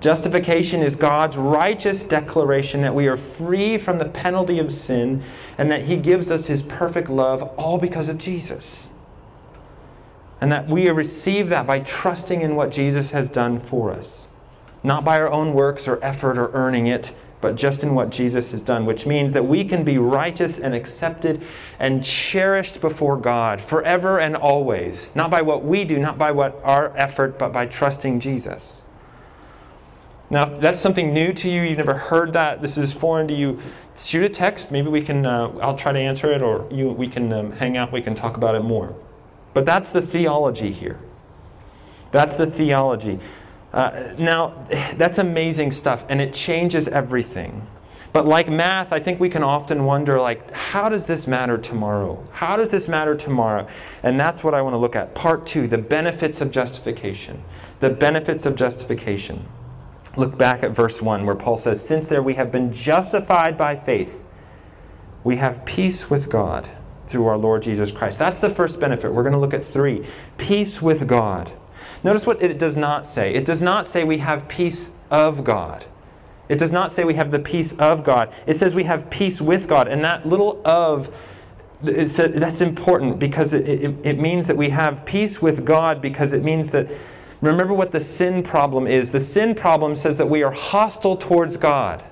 Justification 0.00 0.80
is 0.80 0.94
God's 0.94 1.36
righteous 1.36 2.04
declaration 2.04 2.82
that 2.82 2.94
we 2.94 3.08
are 3.08 3.16
free 3.16 3.78
from 3.78 3.98
the 3.98 4.04
penalty 4.04 4.60
of 4.60 4.70
sin 4.70 5.24
and 5.58 5.68
that 5.72 5.82
He 5.82 5.96
gives 5.96 6.30
us 6.30 6.46
His 6.46 6.62
perfect 6.62 7.10
love 7.10 7.42
all 7.58 7.78
because 7.78 8.08
of 8.08 8.16
Jesus. 8.16 8.86
And 10.40 10.52
that 10.52 10.68
we 10.68 10.88
receive 10.88 11.48
that 11.48 11.66
by 11.66 11.80
trusting 11.80 12.42
in 12.42 12.54
what 12.54 12.70
Jesus 12.70 13.10
has 13.10 13.28
done 13.28 13.58
for 13.58 13.90
us, 13.90 14.28
not 14.84 15.04
by 15.04 15.18
our 15.18 15.28
own 15.28 15.52
works 15.52 15.88
or 15.88 15.98
effort 16.00 16.38
or 16.38 16.52
earning 16.52 16.86
it, 16.86 17.10
but 17.40 17.54
just 17.54 17.82
in 17.82 17.94
what 17.94 18.10
Jesus 18.10 18.50
has 18.50 18.62
done, 18.62 18.84
which 18.84 19.06
means 19.06 19.32
that 19.32 19.44
we 19.44 19.64
can 19.64 19.84
be 19.84 19.98
righteous 19.98 20.58
and 20.58 20.74
accepted 20.74 21.42
and 21.78 22.02
cherished 22.02 22.80
before 22.80 23.16
God 23.16 23.60
forever 23.60 24.18
and 24.18 24.36
always, 24.36 25.10
not 25.14 25.30
by 25.30 25.42
what 25.42 25.64
we 25.64 25.84
do, 25.84 25.98
not 25.98 26.18
by 26.18 26.32
what 26.32 26.60
our 26.64 26.96
effort, 26.96 27.38
but 27.38 27.52
by 27.52 27.66
trusting 27.66 28.20
Jesus. 28.20 28.82
Now, 30.30 30.52
if 30.52 30.60
that's 30.60 30.78
something 30.78 31.14
new 31.14 31.32
to 31.32 31.48
you, 31.48 31.62
you've 31.62 31.78
never 31.78 31.94
heard 31.94 32.34
that, 32.34 32.60
this 32.60 32.76
is 32.76 32.92
foreign 32.92 33.28
to 33.28 33.34
you, 33.34 33.62
shoot 33.96 34.24
a 34.24 34.28
text. 34.28 34.70
Maybe 34.70 34.88
we 34.88 35.00
can, 35.00 35.24
uh, 35.24 35.48
I'll 35.62 35.76
try 35.76 35.92
to 35.92 35.98
answer 35.98 36.30
it, 36.30 36.42
or 36.42 36.68
you, 36.70 36.90
we 36.90 37.08
can 37.08 37.32
um, 37.32 37.52
hang 37.52 37.76
out, 37.76 37.92
we 37.92 38.02
can 38.02 38.14
talk 38.14 38.36
about 38.36 38.54
it 38.54 38.62
more. 38.62 38.94
But 39.54 39.64
that's 39.64 39.90
the 39.90 40.02
theology 40.02 40.70
here. 40.70 41.00
That's 42.12 42.34
the 42.34 42.46
theology. 42.46 43.20
Uh, 43.72 44.14
now, 44.18 44.66
that's 44.96 45.18
amazing 45.18 45.70
stuff, 45.70 46.04
and 46.08 46.20
it 46.20 46.32
changes 46.32 46.88
everything. 46.88 47.66
But 48.12 48.26
like 48.26 48.48
math, 48.48 48.92
I 48.92 49.00
think 49.00 49.20
we 49.20 49.28
can 49.28 49.42
often 49.42 49.84
wonder, 49.84 50.18
like, 50.18 50.50
how 50.52 50.88
does 50.88 51.06
this 51.06 51.26
matter 51.26 51.58
tomorrow? 51.58 52.26
How 52.32 52.56
does 52.56 52.70
this 52.70 52.88
matter 52.88 53.14
tomorrow? 53.14 53.68
And 54.02 54.18
that's 54.18 54.42
what 54.42 54.54
I 54.54 54.62
want 54.62 54.72
to 54.72 54.78
look 54.78 54.96
at. 54.96 55.14
Part 55.14 55.46
two, 55.46 55.68
the 55.68 55.78
benefits 55.78 56.40
of 56.40 56.50
justification. 56.50 57.42
The 57.80 57.90
benefits 57.90 58.46
of 58.46 58.56
justification. 58.56 59.46
Look 60.16 60.38
back 60.38 60.62
at 60.62 60.72
verse 60.72 61.02
1 61.02 61.26
where 61.26 61.36
Paul 61.36 61.58
says, 61.58 61.86
Since 61.86 62.06
there 62.06 62.22
we 62.22 62.34
have 62.34 62.50
been 62.50 62.72
justified 62.72 63.56
by 63.56 63.76
faith, 63.76 64.24
we 65.22 65.36
have 65.36 65.64
peace 65.64 66.08
with 66.08 66.30
God 66.30 66.68
through 67.06 67.26
our 67.26 67.36
Lord 67.36 67.62
Jesus 67.62 67.92
Christ. 67.92 68.18
That's 68.18 68.38
the 68.38 68.50
first 68.50 68.80
benefit. 68.80 69.12
We're 69.12 69.22
going 69.22 69.32
to 69.34 69.38
look 69.38 69.54
at 69.54 69.64
three 69.64 70.06
peace 70.38 70.80
with 70.80 71.06
God. 71.06 71.52
Notice 72.04 72.26
what 72.26 72.42
it 72.42 72.58
does 72.58 72.76
not 72.76 73.06
say. 73.06 73.34
It 73.34 73.44
does 73.44 73.62
not 73.62 73.86
say 73.86 74.04
we 74.04 74.18
have 74.18 74.48
peace 74.48 74.90
of 75.10 75.44
God. 75.44 75.84
It 76.48 76.58
does 76.58 76.72
not 76.72 76.92
say 76.92 77.04
we 77.04 77.14
have 77.14 77.30
the 77.30 77.38
peace 77.38 77.72
of 77.72 78.04
God. 78.04 78.32
It 78.46 78.56
says 78.56 78.74
we 78.74 78.84
have 78.84 79.10
peace 79.10 79.40
with 79.40 79.68
God. 79.68 79.88
And 79.88 80.02
that 80.04 80.26
little 80.26 80.62
of, 80.64 81.14
it's, 81.82 82.16
that's 82.16 82.60
important 82.60 83.18
because 83.18 83.52
it, 83.52 83.68
it, 83.68 83.94
it 84.04 84.18
means 84.18 84.46
that 84.46 84.56
we 84.56 84.70
have 84.70 85.04
peace 85.04 85.42
with 85.42 85.64
God 85.64 86.00
because 86.00 86.32
it 86.32 86.42
means 86.42 86.70
that, 86.70 86.88
remember 87.42 87.74
what 87.74 87.92
the 87.92 88.00
sin 88.00 88.42
problem 88.42 88.86
is. 88.86 89.10
The 89.10 89.20
sin 89.20 89.54
problem 89.54 89.94
says 89.94 90.16
that 90.18 90.26
we 90.26 90.42
are 90.42 90.52
hostile 90.52 91.16
towards 91.16 91.56
God 91.56 92.02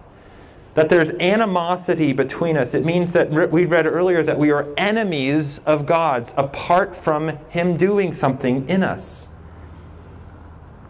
that 0.76 0.90
there's 0.90 1.08
animosity 1.12 2.12
between 2.12 2.54
us. 2.54 2.74
It 2.74 2.84
means 2.84 3.12
that 3.12 3.50
we 3.50 3.64
read 3.64 3.86
earlier 3.86 4.22
that 4.22 4.38
we 4.38 4.50
are 4.50 4.68
enemies 4.76 5.58
of 5.64 5.86
God's 5.86 6.34
apart 6.36 6.94
from 6.94 7.38
Him 7.48 7.78
doing 7.78 8.12
something 8.12 8.68
in 8.68 8.82
us. 8.82 9.26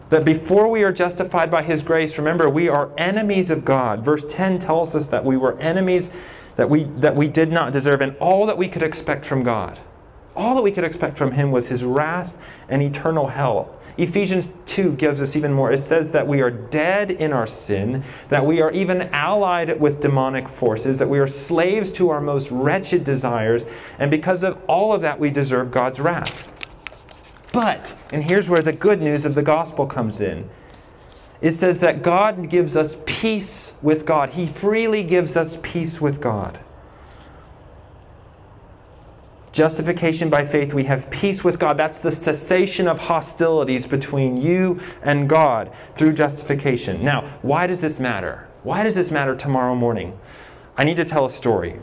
That 0.09 0.23
before 0.23 0.69
we 0.69 0.83
are 0.83 0.93
justified 0.93 1.51
by 1.51 1.63
His 1.63 1.83
grace, 1.83 2.17
remember, 2.17 2.49
we 2.49 2.69
are 2.69 2.91
enemies 2.97 3.49
of 3.49 3.65
God. 3.65 4.03
Verse 4.03 4.25
10 4.27 4.59
tells 4.59 4.95
us 4.95 5.07
that 5.07 5.25
we 5.25 5.35
were 5.37 5.57
enemies 5.59 6.09
that 6.57 6.69
we, 6.69 6.83
that 6.83 7.15
we 7.15 7.27
did 7.27 7.51
not 7.51 7.71
deserve, 7.71 8.01
and 8.01 8.15
all 8.17 8.45
that 8.47 8.57
we 8.57 8.67
could 8.67 8.83
expect 8.83 9.25
from 9.25 9.43
God, 9.43 9.79
all 10.35 10.55
that 10.55 10.63
we 10.63 10.71
could 10.71 10.83
expect 10.83 11.17
from 11.17 11.31
Him 11.31 11.51
was 11.51 11.69
His 11.69 11.83
wrath 11.83 12.35
and 12.67 12.81
eternal 12.81 13.27
hell. 13.27 13.73
Ephesians 13.97 14.49
2 14.67 14.93
gives 14.93 15.21
us 15.21 15.35
even 15.35 15.51
more. 15.51 15.71
It 15.71 15.77
says 15.77 16.11
that 16.11 16.27
we 16.27 16.41
are 16.41 16.51
dead 16.51 17.09
in 17.09 17.33
our 17.33 17.47
sin, 17.47 18.03
that 18.29 18.45
we 18.45 18.61
are 18.61 18.71
even 18.71 19.03
allied 19.13 19.79
with 19.79 20.01
demonic 20.01 20.47
forces, 20.47 20.99
that 20.99 21.09
we 21.09 21.17
are 21.17 21.27
slaves 21.27 21.91
to 21.93 22.09
our 22.09 22.21
most 22.21 22.51
wretched 22.51 23.03
desires, 23.03 23.65
and 23.97 24.11
because 24.11 24.43
of 24.43 24.59
all 24.67 24.93
of 24.93 25.01
that, 25.01 25.19
we 25.19 25.31
deserve 25.31 25.71
God's 25.71 25.99
wrath. 25.99 26.51
But, 27.53 27.93
and 28.11 28.23
here's 28.23 28.49
where 28.49 28.61
the 28.61 28.73
good 28.73 29.01
news 29.01 29.25
of 29.25 29.35
the 29.35 29.43
gospel 29.43 29.85
comes 29.87 30.19
in. 30.19 30.49
It 31.39 31.51
says 31.53 31.79
that 31.79 32.01
God 32.01 32.49
gives 32.49 32.75
us 32.75 32.97
peace 33.05 33.71
with 33.81 34.05
God. 34.05 34.31
He 34.31 34.47
freely 34.47 35.03
gives 35.03 35.37
us 35.37 35.57
peace 35.61 36.01
with 36.01 36.19
God. 36.19 36.59
Justification 39.51 40.29
by 40.29 40.45
faith, 40.45 40.73
we 40.73 40.83
have 40.83 41.09
peace 41.09 41.43
with 41.43 41.57
God. 41.57 41.77
That's 41.77 41.97
the 41.97 42.11
cessation 42.11 42.87
of 42.87 42.99
hostilities 42.99 43.87
between 43.87 44.37
you 44.37 44.79
and 45.01 45.27
God 45.27 45.73
through 45.95 46.13
justification. 46.13 47.03
Now, 47.03 47.39
why 47.41 47.65
does 47.65 47.81
this 47.81 47.99
matter? 47.99 48.47
Why 48.63 48.83
does 48.83 48.95
this 48.95 49.09
matter 49.09 49.35
tomorrow 49.35 49.73
morning? 49.73 50.19
I 50.77 50.83
need 50.83 50.97
to 50.97 51.05
tell 51.05 51.25
a 51.25 51.29
story. 51.31 51.79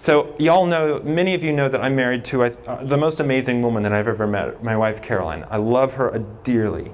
So, 0.00 0.34
y'all 0.38 0.64
know, 0.64 0.98
many 1.04 1.34
of 1.34 1.44
you 1.44 1.52
know 1.52 1.68
that 1.68 1.82
I'm 1.82 1.94
married 1.94 2.24
to 2.24 2.44
uh, 2.44 2.82
the 2.82 2.96
most 2.96 3.20
amazing 3.20 3.60
woman 3.60 3.82
that 3.82 3.92
I've 3.92 4.08
ever 4.08 4.26
met, 4.26 4.64
my 4.64 4.74
wife 4.74 5.02
Caroline. 5.02 5.44
I 5.50 5.58
love 5.58 5.92
her 5.92 6.24
dearly. 6.42 6.90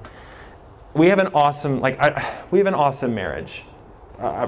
We 0.93 1.07
have 1.07 1.17
an 1.17 1.27
awesome, 1.27 1.79
like, 1.79 1.97
I, 2.01 2.43
we 2.51 2.57
have 2.57 2.67
an 2.67 2.73
awesome 2.73 3.15
marriage. 3.15 3.63
Uh, 4.19 4.47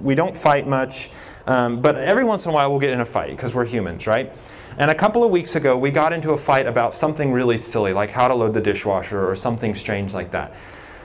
we 0.00 0.14
don't 0.14 0.34
fight 0.34 0.66
much, 0.66 1.10
um, 1.46 1.82
but 1.82 1.96
every 1.96 2.24
once 2.24 2.46
in 2.46 2.52
a 2.52 2.54
while 2.54 2.70
we'll 2.70 2.80
get 2.80 2.88
in 2.88 3.02
a 3.02 3.04
fight 3.06 3.32
because 3.32 3.54
we're 3.54 3.66
humans, 3.66 4.06
right? 4.06 4.32
And 4.78 4.90
a 4.90 4.94
couple 4.94 5.22
of 5.22 5.30
weeks 5.30 5.54
ago, 5.54 5.76
we 5.76 5.90
got 5.90 6.14
into 6.14 6.30
a 6.30 6.38
fight 6.38 6.66
about 6.66 6.94
something 6.94 7.32
really 7.32 7.58
silly, 7.58 7.92
like 7.92 8.08
how 8.08 8.28
to 8.28 8.34
load 8.34 8.54
the 8.54 8.62
dishwasher 8.62 9.28
or 9.30 9.36
something 9.36 9.74
strange 9.74 10.14
like 10.14 10.30
that. 10.30 10.54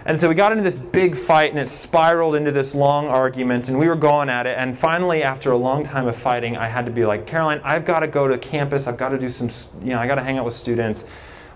And 0.07 0.19
so 0.19 0.29
we 0.29 0.35
got 0.35 0.51
into 0.51 0.63
this 0.63 0.77
big 0.77 1.15
fight 1.15 1.49
and 1.49 1.59
it 1.59 1.67
spiraled 1.67 2.35
into 2.35 2.51
this 2.51 2.75
long 2.75 3.07
argument 3.07 3.69
and 3.69 3.79
we 3.79 3.87
were 3.87 3.95
going 3.95 4.29
at 4.29 4.45
it. 4.45 4.55
And 4.55 4.77
finally, 4.77 5.23
after 5.23 5.51
a 5.51 5.57
long 5.57 5.83
time 5.83 6.05
of 6.05 6.15
fighting, 6.15 6.55
I 6.55 6.67
had 6.67 6.85
to 6.85 6.91
be 6.91 7.05
like, 7.05 7.25
Caroline, 7.25 7.59
I've 7.63 7.85
got 7.85 8.01
to 8.01 8.07
go 8.07 8.27
to 8.27 8.37
campus. 8.37 8.85
I've 8.85 8.97
got 8.97 9.09
to 9.09 9.17
do 9.17 9.31
some, 9.31 9.49
you 9.81 9.89
know, 9.89 9.99
I 9.99 10.05
got 10.05 10.15
to 10.15 10.23
hang 10.23 10.37
out 10.37 10.45
with 10.45 10.53
students. 10.53 11.05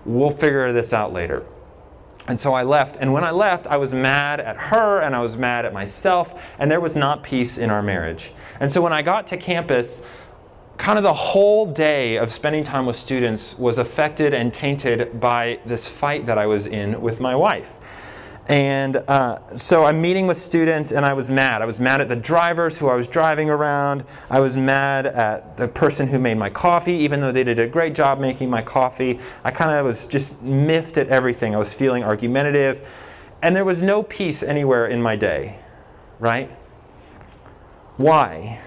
We'll 0.04 0.32
figure 0.32 0.72
this 0.72 0.92
out 0.92 1.12
later. 1.12 1.44
And 2.26 2.40
so 2.40 2.52
I 2.52 2.64
left. 2.64 2.96
And 2.96 3.12
when 3.12 3.22
I 3.22 3.30
left, 3.30 3.68
I 3.68 3.76
was 3.76 3.94
mad 3.94 4.40
at 4.40 4.56
her 4.56 5.00
and 5.00 5.14
I 5.14 5.20
was 5.20 5.36
mad 5.36 5.64
at 5.64 5.72
myself. 5.72 6.52
And 6.58 6.68
there 6.68 6.80
was 6.80 6.96
not 6.96 7.22
peace 7.22 7.56
in 7.56 7.70
our 7.70 7.82
marriage. 7.82 8.32
And 8.58 8.72
so 8.72 8.80
when 8.80 8.92
I 8.92 9.02
got 9.02 9.28
to 9.28 9.36
campus, 9.36 10.00
kind 10.76 10.98
of 10.98 11.04
the 11.04 11.14
whole 11.14 11.72
day 11.72 12.16
of 12.16 12.32
spending 12.32 12.64
time 12.64 12.84
with 12.84 12.96
students 12.96 13.56
was 13.58 13.78
affected 13.78 14.34
and 14.34 14.52
tainted 14.52 15.20
by 15.20 15.60
this 15.64 15.88
fight 15.88 16.26
that 16.26 16.36
I 16.36 16.46
was 16.46 16.66
in 16.66 17.00
with 17.00 17.20
my 17.20 17.36
wife. 17.36 17.76
And 18.50 18.96
uh, 18.96 19.56
so 19.56 19.84
I'm 19.84 20.02
meeting 20.02 20.26
with 20.26 20.36
students, 20.36 20.90
and 20.90 21.06
I 21.06 21.12
was 21.12 21.30
mad. 21.30 21.62
I 21.62 21.66
was 21.66 21.78
mad 21.78 22.00
at 22.00 22.08
the 22.08 22.16
drivers 22.16 22.76
who 22.76 22.88
I 22.88 22.96
was 22.96 23.06
driving 23.06 23.48
around. 23.48 24.02
I 24.28 24.40
was 24.40 24.56
mad 24.56 25.06
at 25.06 25.56
the 25.56 25.68
person 25.68 26.08
who 26.08 26.18
made 26.18 26.36
my 26.36 26.50
coffee, 26.50 26.94
even 26.94 27.20
though 27.20 27.30
they 27.30 27.44
did 27.44 27.60
a 27.60 27.68
great 27.68 27.94
job 27.94 28.18
making 28.18 28.50
my 28.50 28.60
coffee. 28.60 29.20
I 29.44 29.52
kind 29.52 29.78
of 29.78 29.86
was 29.86 30.04
just 30.04 30.42
miffed 30.42 30.96
at 30.96 31.06
everything. 31.06 31.54
I 31.54 31.58
was 31.58 31.72
feeling 31.72 32.02
argumentative. 32.02 32.92
And 33.40 33.54
there 33.54 33.64
was 33.64 33.82
no 33.82 34.02
peace 34.02 34.42
anywhere 34.42 34.84
in 34.84 35.00
my 35.00 35.14
day, 35.14 35.60
right? 36.18 36.50
Why? 37.98 38.60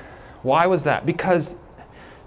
Why 0.43 0.65
was 0.65 0.85
that? 0.85 1.05
Because 1.05 1.57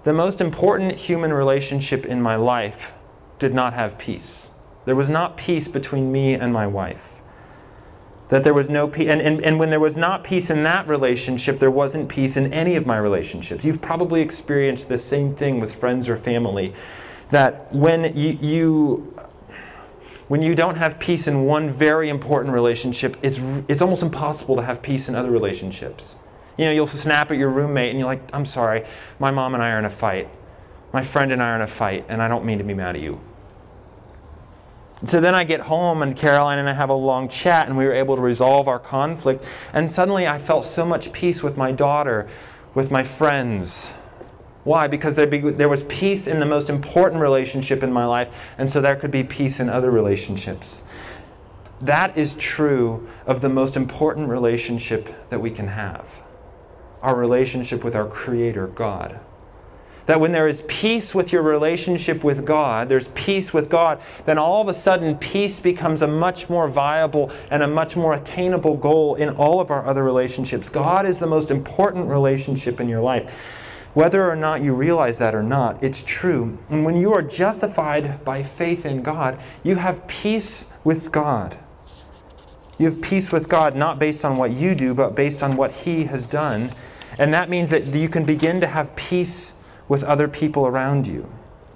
the 0.03 0.13
most 0.13 0.41
important 0.41 0.93
human 0.93 1.33
relationship 1.33 2.05
in 2.05 2.21
my 2.21 2.35
life 2.35 2.93
did 3.39 3.55
not 3.55 3.73
have 3.73 3.97
peace. 3.97 4.51
There 4.85 4.95
was 4.95 5.09
not 5.09 5.37
peace 5.37 5.67
between 5.67 6.11
me 6.11 6.35
and 6.35 6.53
my 6.53 6.67
wife 6.67 7.16
that 8.29 8.43
there 8.43 8.53
was 8.53 8.69
no 8.69 8.87
peace 8.87 9.07
and, 9.07 9.21
and, 9.21 9.41
and 9.43 9.59
when 9.59 9.69
there 9.69 9.79
was 9.79 9.95
not 9.95 10.23
peace 10.23 10.49
in 10.49 10.63
that 10.63 10.87
relationship 10.87 11.59
there 11.59 11.71
wasn't 11.71 12.09
peace 12.09 12.35
in 12.35 12.51
any 12.51 12.75
of 12.75 12.85
my 12.85 12.97
relationships. 12.97 13.63
You've 13.63 13.81
probably 13.81 14.21
experienced 14.21 14.89
the 14.89 14.97
same 14.97 15.35
thing 15.35 15.59
with 15.59 15.75
friends 15.75 16.09
or 16.09 16.17
family 16.17 16.73
that 17.31 17.73
when 17.73 18.15
you, 18.15 18.37
you 18.41 19.13
when 20.27 20.41
you 20.41 20.55
don't 20.55 20.75
have 20.75 20.99
peace 20.99 21.27
in 21.27 21.45
one 21.45 21.69
very 21.69 22.09
important 22.09 22.53
relationship 22.53 23.15
it's, 23.21 23.39
it's 23.67 23.81
almost 23.81 24.03
impossible 24.03 24.55
to 24.57 24.61
have 24.61 24.81
peace 24.81 25.07
in 25.07 25.15
other 25.15 25.31
relationships. 25.31 26.15
You 26.57 26.65
know 26.65 26.71
you'll 26.71 26.85
snap 26.85 27.31
at 27.31 27.37
your 27.37 27.49
roommate 27.49 27.91
and 27.91 27.99
you're 27.99 28.07
like 28.07 28.21
i'm 28.33 28.45
sorry 28.45 28.85
my 29.19 29.31
mom 29.31 29.53
and 29.53 29.63
i 29.63 29.71
are 29.71 29.79
in 29.79 29.85
a 29.85 29.89
fight. 29.89 30.29
My 30.91 31.03
friend 31.03 31.31
and 31.31 31.41
i 31.41 31.51
are 31.51 31.55
in 31.55 31.61
a 31.61 31.67
fight 31.67 32.05
and 32.09 32.21
i 32.21 32.27
don't 32.27 32.43
mean 32.43 32.57
to 32.57 32.63
be 32.63 32.73
mad 32.73 32.95
at 32.95 33.01
you 33.01 33.21
so 35.05 35.21
then 35.21 35.35
I 35.35 35.43
get 35.43 35.61
home, 35.61 36.01
and 36.01 36.15
Caroline 36.15 36.57
and 36.57 36.67
I 36.67 36.73
have 36.73 36.89
a 36.89 36.95
long 36.95 37.29
chat, 37.29 37.67
and 37.67 37.77
we 37.77 37.85
were 37.85 37.93
able 37.93 38.15
to 38.15 38.21
resolve 38.21 38.67
our 38.67 38.79
conflict. 38.79 39.45
And 39.71 39.89
suddenly 39.89 40.27
I 40.27 40.39
felt 40.39 40.65
so 40.65 40.85
much 40.85 41.13
peace 41.13 41.43
with 41.43 41.55
my 41.55 41.71
daughter, 41.71 42.27
with 42.73 42.89
my 42.89 43.03
friends. 43.03 43.89
Why? 44.63 44.87
Because 44.87 45.15
there, 45.15 45.27
be, 45.27 45.39
there 45.39 45.69
was 45.69 45.83
peace 45.83 46.25
in 46.25 46.39
the 46.39 46.45
most 46.45 46.69
important 46.69 47.21
relationship 47.21 47.83
in 47.83 47.91
my 47.91 48.05
life, 48.05 48.29
and 48.57 48.69
so 48.69 48.81
there 48.81 48.95
could 48.95 49.11
be 49.11 49.23
peace 49.23 49.59
in 49.59 49.69
other 49.69 49.91
relationships. 49.91 50.81
That 51.79 52.17
is 52.17 52.33
true 52.33 53.07
of 53.27 53.41
the 53.41 53.49
most 53.49 53.77
important 53.77 54.29
relationship 54.29 55.29
that 55.29 55.39
we 55.39 55.51
can 55.51 55.67
have 55.67 56.05
our 57.03 57.15
relationship 57.15 57.83
with 57.83 57.95
our 57.95 58.07
Creator, 58.07 58.65
God 58.67 59.21
that 60.07 60.19
when 60.19 60.31
there 60.31 60.47
is 60.47 60.63
peace 60.67 61.13
with 61.13 61.31
your 61.31 61.43
relationship 61.43 62.23
with 62.23 62.45
God, 62.45 62.89
there's 62.89 63.09
peace 63.09 63.53
with 63.53 63.69
God, 63.69 64.01
then 64.25 64.37
all 64.37 64.61
of 64.61 64.67
a 64.67 64.73
sudden 64.73 65.17
peace 65.17 65.59
becomes 65.59 66.01
a 66.01 66.07
much 66.07 66.49
more 66.49 66.67
viable 66.67 67.31
and 67.51 67.61
a 67.61 67.67
much 67.67 67.95
more 67.95 68.13
attainable 68.13 68.77
goal 68.77 69.15
in 69.15 69.29
all 69.29 69.61
of 69.61 69.69
our 69.69 69.85
other 69.85 70.03
relationships. 70.03 70.69
God 70.69 71.05
is 71.05 71.19
the 71.19 71.27
most 71.27 71.51
important 71.51 72.09
relationship 72.09 72.79
in 72.79 72.89
your 72.89 73.01
life. 73.01 73.31
Whether 73.93 74.29
or 74.29 74.35
not 74.35 74.61
you 74.61 74.73
realize 74.73 75.17
that 75.17 75.35
or 75.35 75.43
not, 75.43 75.83
it's 75.83 76.03
true. 76.03 76.59
And 76.69 76.85
when 76.85 76.95
you 76.95 77.13
are 77.13 77.21
justified 77.21 78.23
by 78.23 78.43
faith 78.43 78.85
in 78.85 79.01
God, 79.01 79.39
you 79.63 79.75
have 79.75 80.07
peace 80.07 80.65
with 80.83 81.11
God. 81.11 81.57
You 82.77 82.85
have 82.85 83.01
peace 83.01 83.31
with 83.31 83.49
God 83.49 83.75
not 83.75 83.97
based 83.97 84.23
on 84.23 84.37
what 84.37 84.51
you 84.51 84.75
do, 84.75 84.93
but 84.93 85.15
based 85.15 85.41
on 85.41 85.57
what 85.57 85.71
He 85.71 86.03
has 86.05 86.25
done. 86.25 86.71
And 87.17 87.33
that 87.33 87.49
means 87.49 87.71
that 87.71 87.87
you 87.87 88.07
can 88.07 88.23
begin 88.23 88.61
to 88.61 88.67
have 88.67 88.95
peace 88.95 89.53
with 89.87 90.03
other 90.03 90.27
people 90.27 90.67
around 90.67 91.07
you. 91.07 91.21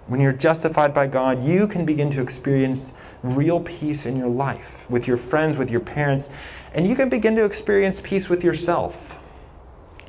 When 0.08 0.20
you're 0.20 0.34
justified 0.34 0.94
by 0.94 1.08
God, 1.08 1.44
you 1.44 1.68
can 1.68 1.86
begin 1.86 2.12
to 2.12 2.22
experience 2.22 2.92
real 3.24 3.60
peace 3.62 4.06
in 4.06 4.18
your 4.18 4.30
life 4.30 4.90
with 4.90 5.08
your 5.08 5.18
friends, 5.18 5.58
with 5.58 5.72
your 5.72 5.80
parents, 5.80 6.30
and 6.74 6.88
you 6.88 6.96
can 6.96 7.10
begin 7.10 7.36
to 7.36 7.46
experience 7.46 8.02
peace 8.04 8.28
with 8.28 8.44
yourself. 8.44 9.18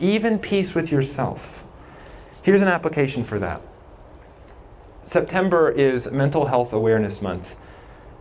Even 0.00 0.38
peace 0.38 0.74
with 0.74 0.90
yourself. 0.90 1.66
Here's 2.42 2.62
an 2.62 2.68
application 2.68 3.22
for 3.22 3.38
that. 3.38 3.62
September 5.04 5.70
is 5.70 6.10
Mental 6.10 6.46
Health 6.46 6.72
Awareness 6.72 7.22
Month. 7.22 7.54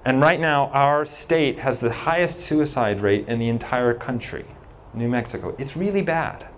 And 0.04 0.20
right 0.20 0.40
now, 0.40 0.68
our 0.70 1.06
state 1.06 1.60
has 1.60 1.80
the 1.80 1.92
highest 1.92 2.40
suicide 2.40 3.02
rate 3.02 3.28
in 3.28 3.40
the 3.40 3.50
entire 3.50 3.94
country, 3.94 4.46
New 4.94 5.08
Mexico. 5.08 5.56
It's 5.58 5.78
really 5.78 6.02
bad. 6.02 6.51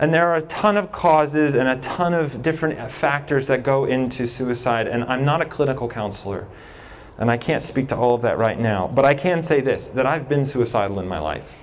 And 0.00 0.14
there 0.14 0.28
are 0.28 0.36
a 0.36 0.42
ton 0.42 0.76
of 0.76 0.92
causes 0.92 1.54
and 1.54 1.68
a 1.68 1.76
ton 1.76 2.14
of 2.14 2.42
different 2.42 2.90
factors 2.90 3.48
that 3.48 3.64
go 3.64 3.84
into 3.84 4.26
suicide. 4.26 4.86
And 4.86 5.02
I'm 5.04 5.24
not 5.24 5.42
a 5.42 5.44
clinical 5.44 5.88
counselor. 5.88 6.46
And 7.18 7.30
I 7.30 7.36
can't 7.36 7.64
speak 7.64 7.88
to 7.88 7.96
all 7.96 8.14
of 8.14 8.22
that 8.22 8.38
right 8.38 8.58
now, 8.58 8.86
but 8.86 9.04
I 9.04 9.14
can 9.14 9.42
say 9.42 9.60
this 9.60 9.88
that 9.88 10.06
I've 10.06 10.28
been 10.28 10.46
suicidal 10.46 11.00
in 11.00 11.08
my 11.08 11.18
life. 11.18 11.62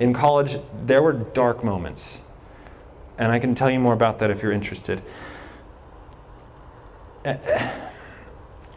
In 0.00 0.12
college, 0.12 0.56
there 0.74 1.02
were 1.02 1.12
dark 1.12 1.62
moments. 1.62 2.18
And 3.16 3.30
I 3.30 3.38
can 3.38 3.54
tell 3.54 3.70
you 3.70 3.78
more 3.78 3.94
about 3.94 4.18
that 4.18 4.30
if 4.30 4.42
you're 4.42 4.52
interested. 4.52 5.02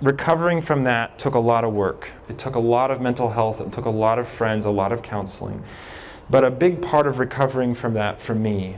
Recovering 0.02 0.62
from 0.62 0.84
that 0.84 1.18
took 1.20 1.36
a 1.36 1.40
lot 1.40 1.64
of 1.64 1.74
work. 1.74 2.12
It 2.28 2.38
took 2.38 2.56
a 2.56 2.60
lot 2.60 2.92
of 2.92 3.02
mental 3.02 3.32
health, 3.32 3.60
it 3.62 3.72
took 3.72 3.86
a 3.86 3.92
lot 3.92 4.20
of 4.20 4.28
friends, 4.28 4.66
a 4.66 4.72
lot 4.72 4.92
of 4.92 5.02
counseling. 5.02 5.64
But 6.30 6.44
a 6.44 6.52
big 6.52 6.82
part 6.82 7.08
of 7.08 7.20
recovering 7.20 7.76
from 7.76 7.94
that 7.96 8.22
for 8.22 8.36
me 8.36 8.78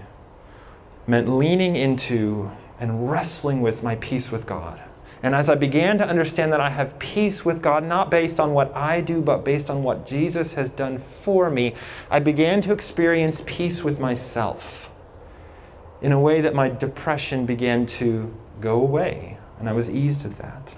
meant 1.08 1.30
leaning 1.30 1.76
into 1.76 2.52
and 2.80 3.10
wrestling 3.10 3.62
with 3.62 3.84
my 3.84 3.96
peace 3.96 4.32
with 4.32 4.46
God. 4.46 4.82
And 5.24 5.34
as 5.34 5.48
I 5.48 5.56
began 5.56 5.98
to 6.00 6.08
understand 6.08 6.52
that 6.52 6.60
I 6.60 6.70
have 6.70 7.00
peace 7.00 7.46
with 7.46 7.62
God, 7.62 7.86
not 7.86 8.12
based 8.12 8.42
on 8.42 8.54
what 8.54 8.76
I 8.76 9.00
do, 9.00 9.22
but 9.22 9.46
based 9.46 9.70
on 9.70 9.82
what 9.82 10.06
Jesus 10.06 10.54
has 10.54 10.70
done 10.70 10.98
for 10.98 11.50
me, 11.50 11.76
I 12.12 12.20
began 12.20 12.62
to 12.64 12.74
experience 12.74 13.42
peace 13.46 13.84
with 13.84 14.02
myself 14.02 14.92
in 16.02 16.12
a 16.12 16.20
way 16.20 16.42
that 16.42 16.54
my 16.54 16.68
depression 16.68 17.46
began 17.46 17.86
to 17.86 18.36
go 18.60 18.82
away. 18.82 19.38
And 19.60 19.70
I 19.70 19.74
was 19.74 19.90
eased 19.90 20.26
of 20.26 20.38
that. 20.40 20.76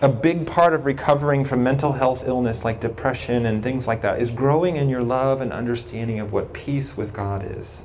A 0.00 0.08
big 0.08 0.46
part 0.46 0.72
of 0.72 0.86
recovering 0.86 1.44
from 1.44 1.62
mental 1.62 1.92
health 1.92 2.26
illness 2.26 2.64
like 2.64 2.80
depression 2.80 3.44
and 3.44 3.62
things 3.62 3.86
like 3.86 4.00
that 4.00 4.22
is 4.22 4.30
growing 4.30 4.76
in 4.76 4.88
your 4.88 5.02
love 5.02 5.42
and 5.42 5.52
understanding 5.52 6.18
of 6.18 6.32
what 6.32 6.54
peace 6.54 6.96
with 6.96 7.12
God 7.12 7.44
is. 7.44 7.82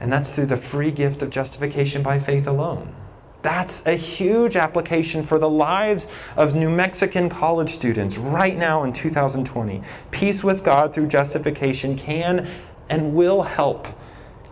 And 0.00 0.12
that's 0.12 0.30
through 0.30 0.46
the 0.46 0.56
free 0.56 0.90
gift 0.90 1.22
of 1.22 1.30
justification 1.30 2.02
by 2.02 2.18
faith 2.18 2.46
alone. 2.46 2.94
That's 3.42 3.80
a 3.86 3.94
huge 3.94 4.56
application 4.56 5.24
for 5.24 5.38
the 5.38 5.48
lives 5.48 6.06
of 6.36 6.54
New 6.54 6.68
Mexican 6.68 7.28
college 7.28 7.70
students 7.70 8.18
right 8.18 8.56
now 8.56 8.82
in 8.82 8.92
2020. 8.92 9.82
Peace 10.10 10.42
with 10.42 10.64
God 10.64 10.92
through 10.92 11.06
justification 11.06 11.96
can 11.96 12.48
and 12.88 13.14
will 13.14 13.42
help 13.42 13.86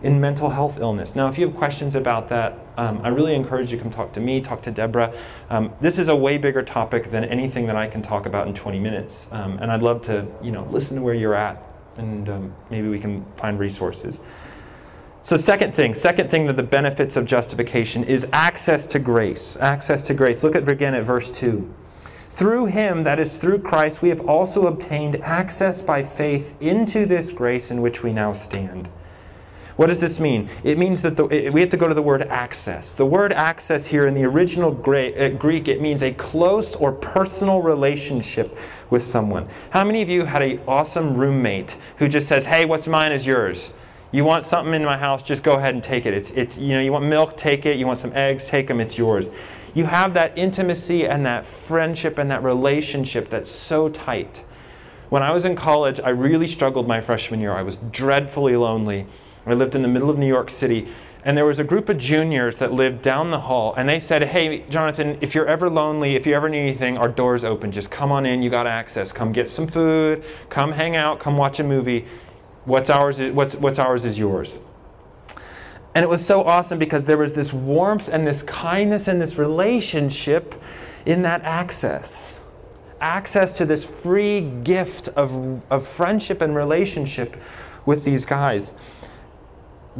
in 0.04 0.20
mental 0.20 0.50
health 0.50 0.78
illness. 0.78 1.16
Now, 1.16 1.28
if 1.28 1.38
you 1.38 1.46
have 1.46 1.56
questions 1.56 1.94
about 1.94 2.28
that, 2.28 2.58
um, 2.76 3.00
I 3.02 3.08
really 3.08 3.34
encourage 3.34 3.72
you 3.72 3.78
to 3.78 3.82
come 3.82 3.90
talk 3.90 4.12
to 4.12 4.20
me, 4.20 4.40
talk 4.40 4.62
to 4.62 4.70
Deborah. 4.70 5.12
Um, 5.48 5.72
this 5.80 5.98
is 5.98 6.08
a 6.08 6.14
way 6.14 6.36
bigger 6.36 6.62
topic 6.62 7.10
than 7.10 7.24
anything 7.24 7.66
that 7.66 7.76
I 7.76 7.86
can 7.86 8.02
talk 8.02 8.26
about 8.26 8.46
in 8.46 8.54
20 8.54 8.78
minutes, 8.78 9.26
um, 9.32 9.58
and 9.58 9.72
I'd 9.72 9.82
love 9.82 10.02
to, 10.02 10.30
you 10.42 10.52
know, 10.52 10.64
listen 10.66 10.96
to 10.96 11.02
where 11.02 11.14
you're 11.14 11.34
at, 11.34 11.64
and 11.96 12.28
um, 12.28 12.56
maybe 12.70 12.88
we 12.88 13.00
can 13.00 13.24
find 13.24 13.58
resources. 13.58 14.20
So, 15.24 15.38
second 15.38 15.74
thing, 15.74 15.94
second 15.94 16.28
thing 16.28 16.44
that 16.48 16.56
the 16.56 16.62
benefits 16.62 17.16
of 17.16 17.24
justification 17.24 18.04
is 18.04 18.26
access 18.30 18.86
to 18.88 18.98
grace. 18.98 19.56
Access 19.58 20.02
to 20.02 20.12
grace. 20.12 20.42
Look 20.42 20.54
at 20.54 20.68
again 20.68 20.94
at 20.94 21.02
verse 21.02 21.30
2. 21.30 21.74
Through 22.28 22.66
him, 22.66 23.04
that 23.04 23.18
is 23.18 23.36
through 23.36 23.60
Christ, 23.60 24.02
we 24.02 24.10
have 24.10 24.20
also 24.28 24.66
obtained 24.66 25.16
access 25.22 25.80
by 25.80 26.02
faith 26.02 26.60
into 26.60 27.06
this 27.06 27.32
grace 27.32 27.70
in 27.70 27.80
which 27.80 28.02
we 28.02 28.12
now 28.12 28.34
stand. 28.34 28.90
What 29.76 29.86
does 29.86 29.98
this 29.98 30.20
mean? 30.20 30.50
It 30.62 30.76
means 30.76 31.00
that 31.00 31.16
the, 31.16 31.48
we 31.50 31.62
have 31.62 31.70
to 31.70 31.78
go 31.78 31.88
to 31.88 31.94
the 31.94 32.02
word 32.02 32.20
access. 32.22 32.92
The 32.92 33.06
word 33.06 33.32
access 33.32 33.86
here 33.86 34.06
in 34.06 34.12
the 34.12 34.24
original 34.24 34.72
uh, 34.72 35.28
Greek, 35.30 35.68
it 35.68 35.80
means 35.80 36.02
a 36.02 36.12
close 36.12 36.76
or 36.76 36.92
personal 36.92 37.62
relationship 37.62 38.58
with 38.90 39.02
someone. 39.06 39.48
How 39.70 39.84
many 39.84 40.02
of 40.02 40.10
you 40.10 40.26
had 40.26 40.42
an 40.42 40.60
awesome 40.68 41.16
roommate 41.16 41.78
who 41.96 42.08
just 42.08 42.28
says, 42.28 42.44
hey, 42.44 42.66
what's 42.66 42.86
mine 42.86 43.10
is 43.10 43.26
yours? 43.26 43.70
You 44.14 44.22
want 44.22 44.46
something 44.46 44.72
in 44.74 44.84
my 44.84 44.96
house, 44.96 45.24
just 45.24 45.42
go 45.42 45.54
ahead 45.56 45.74
and 45.74 45.82
take 45.82 46.06
it. 46.06 46.14
It's, 46.14 46.30
it's, 46.30 46.56
you 46.56 46.68
know, 46.68 46.80
you 46.80 46.92
want 46.92 47.04
milk, 47.04 47.36
take 47.36 47.66
it. 47.66 47.78
You 47.78 47.86
want 47.88 47.98
some 47.98 48.12
eggs, 48.12 48.46
take 48.46 48.68
them, 48.68 48.78
it's 48.78 48.96
yours. 48.96 49.28
You 49.74 49.86
have 49.86 50.14
that 50.14 50.38
intimacy 50.38 51.04
and 51.04 51.26
that 51.26 51.44
friendship 51.44 52.16
and 52.16 52.30
that 52.30 52.44
relationship 52.44 53.28
that's 53.28 53.50
so 53.50 53.88
tight. 53.88 54.44
When 55.08 55.24
I 55.24 55.32
was 55.32 55.44
in 55.44 55.56
college, 55.56 55.98
I 55.98 56.10
really 56.10 56.46
struggled 56.46 56.86
my 56.86 57.00
freshman 57.00 57.40
year. 57.40 57.50
I 57.50 57.62
was 57.62 57.74
dreadfully 57.74 58.54
lonely. 58.54 59.06
I 59.46 59.54
lived 59.54 59.74
in 59.74 59.82
the 59.82 59.88
middle 59.88 60.10
of 60.10 60.16
New 60.16 60.28
York 60.28 60.48
City, 60.48 60.86
and 61.24 61.36
there 61.36 61.44
was 61.44 61.58
a 61.58 61.64
group 61.64 61.88
of 61.88 61.98
juniors 61.98 62.58
that 62.58 62.72
lived 62.72 63.02
down 63.02 63.32
the 63.32 63.40
hall, 63.40 63.74
and 63.76 63.88
they 63.88 63.98
said, 63.98 64.22
Hey, 64.22 64.60
Jonathan, 64.70 65.18
if 65.22 65.34
you're 65.34 65.48
ever 65.48 65.68
lonely, 65.68 66.14
if 66.14 66.24
you 66.24 66.34
ever 66.36 66.48
need 66.48 66.60
anything, 66.60 66.96
our 66.96 67.08
door's 67.08 67.42
open. 67.42 67.72
Just 67.72 67.90
come 67.90 68.12
on 68.12 68.26
in, 68.26 68.42
you 68.42 68.50
got 68.50 68.68
access. 68.68 69.10
Come 69.10 69.32
get 69.32 69.48
some 69.48 69.66
food, 69.66 70.22
come 70.50 70.70
hang 70.70 70.94
out, 70.94 71.18
come 71.18 71.36
watch 71.36 71.58
a 71.58 71.64
movie. 71.64 72.06
What's 72.64 72.90
ours 72.90 73.18
is, 73.18 73.34
what's, 73.34 73.54
what's 73.54 73.78
ours 73.78 74.04
is 74.04 74.18
yours. 74.18 74.56
And 75.94 76.02
it 76.02 76.08
was 76.08 76.24
so 76.24 76.42
awesome 76.42 76.78
because 76.78 77.04
there 77.04 77.18
was 77.18 77.34
this 77.34 77.52
warmth 77.52 78.08
and 78.08 78.26
this 78.26 78.42
kindness 78.42 79.06
and 79.06 79.20
this 79.20 79.36
relationship 79.36 80.54
in 81.06 81.22
that 81.22 81.42
access. 81.42 82.34
Access 83.00 83.56
to 83.58 83.66
this 83.66 83.86
free 83.86 84.40
gift 84.40 85.08
of, 85.08 85.62
of 85.70 85.86
friendship 85.86 86.40
and 86.40 86.54
relationship 86.54 87.36
with 87.86 88.04
these 88.04 88.24
guys. 88.24 88.72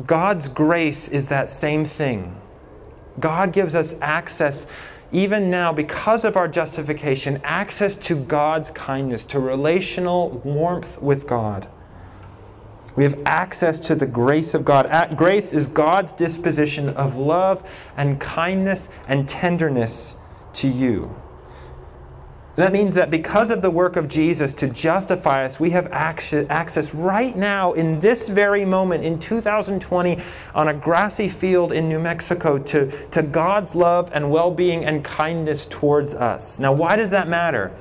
God's 0.07 0.48
grace 0.48 1.09
is 1.09 1.29
that 1.29 1.48
same 1.48 1.85
thing. 1.85 2.40
God 3.20 3.53
gives 3.53 3.77
us 3.77 3.94
access, 4.00 4.66
even 5.12 5.50
now, 5.50 5.72
because 5.72 6.24
of 6.24 6.37
our 6.37 6.48
justification, 6.48 7.40
access 7.44 7.94
to 7.96 8.16
God's 8.16 8.72
kindness, 8.72 9.24
to 9.27 9.38
relational 9.38 10.31
warmth 10.44 11.00
with 11.00 11.29
God. 11.29 11.68
We 12.96 13.04
have 13.04 13.20
access 13.26 13.80
to 13.80 13.94
the 13.94 14.07
grace 14.07 14.54
of 14.54 14.64
God. 14.64 14.88
Grace 15.16 15.52
is 15.52 15.66
God's 15.66 16.12
disposition 16.12 16.90
of 16.90 17.16
love 17.16 17.68
and 17.96 18.20
kindness 18.20 18.88
and 19.09 19.28
tenderness 19.28 20.14
to 20.54 20.68
you. 20.68 21.16
That 22.57 22.72
means 22.72 22.94
that 22.94 23.11
because 23.11 23.50
of 23.50 23.62
the 23.62 23.70
work 23.70 23.96
of 23.96 24.07
Jesus 24.07 24.54
to 24.54 24.68
justify 24.68 25.44
us, 25.44 25.59
we 25.59 25.70
have 25.70 25.88
access 25.90 26.94
right 26.94 27.37
now, 27.37 27.72
in 27.72 27.98
this 27.98 28.28
very 28.28 28.64
moment, 28.64 29.02
in 29.04 29.18
2020, 29.18 30.22
on 30.54 30.68
a 30.68 30.74
grassy 30.74 31.28
field 31.28 31.72
in 31.72 31.88
New 31.88 31.98
Mexico, 31.98 32.59
to, 32.59 33.09
to 33.09 33.22
God's 33.24 33.74
love 33.74 34.09
and 34.14 34.30
well 34.30 34.52
being 34.52 34.85
and 34.85 35.04
kindness 35.04 35.66
towards 35.66 36.14
us. 36.14 36.61
Now, 36.61 36.72
why 36.72 36.94
does 36.94 37.11
that 37.11 37.26
matter? 37.26 37.76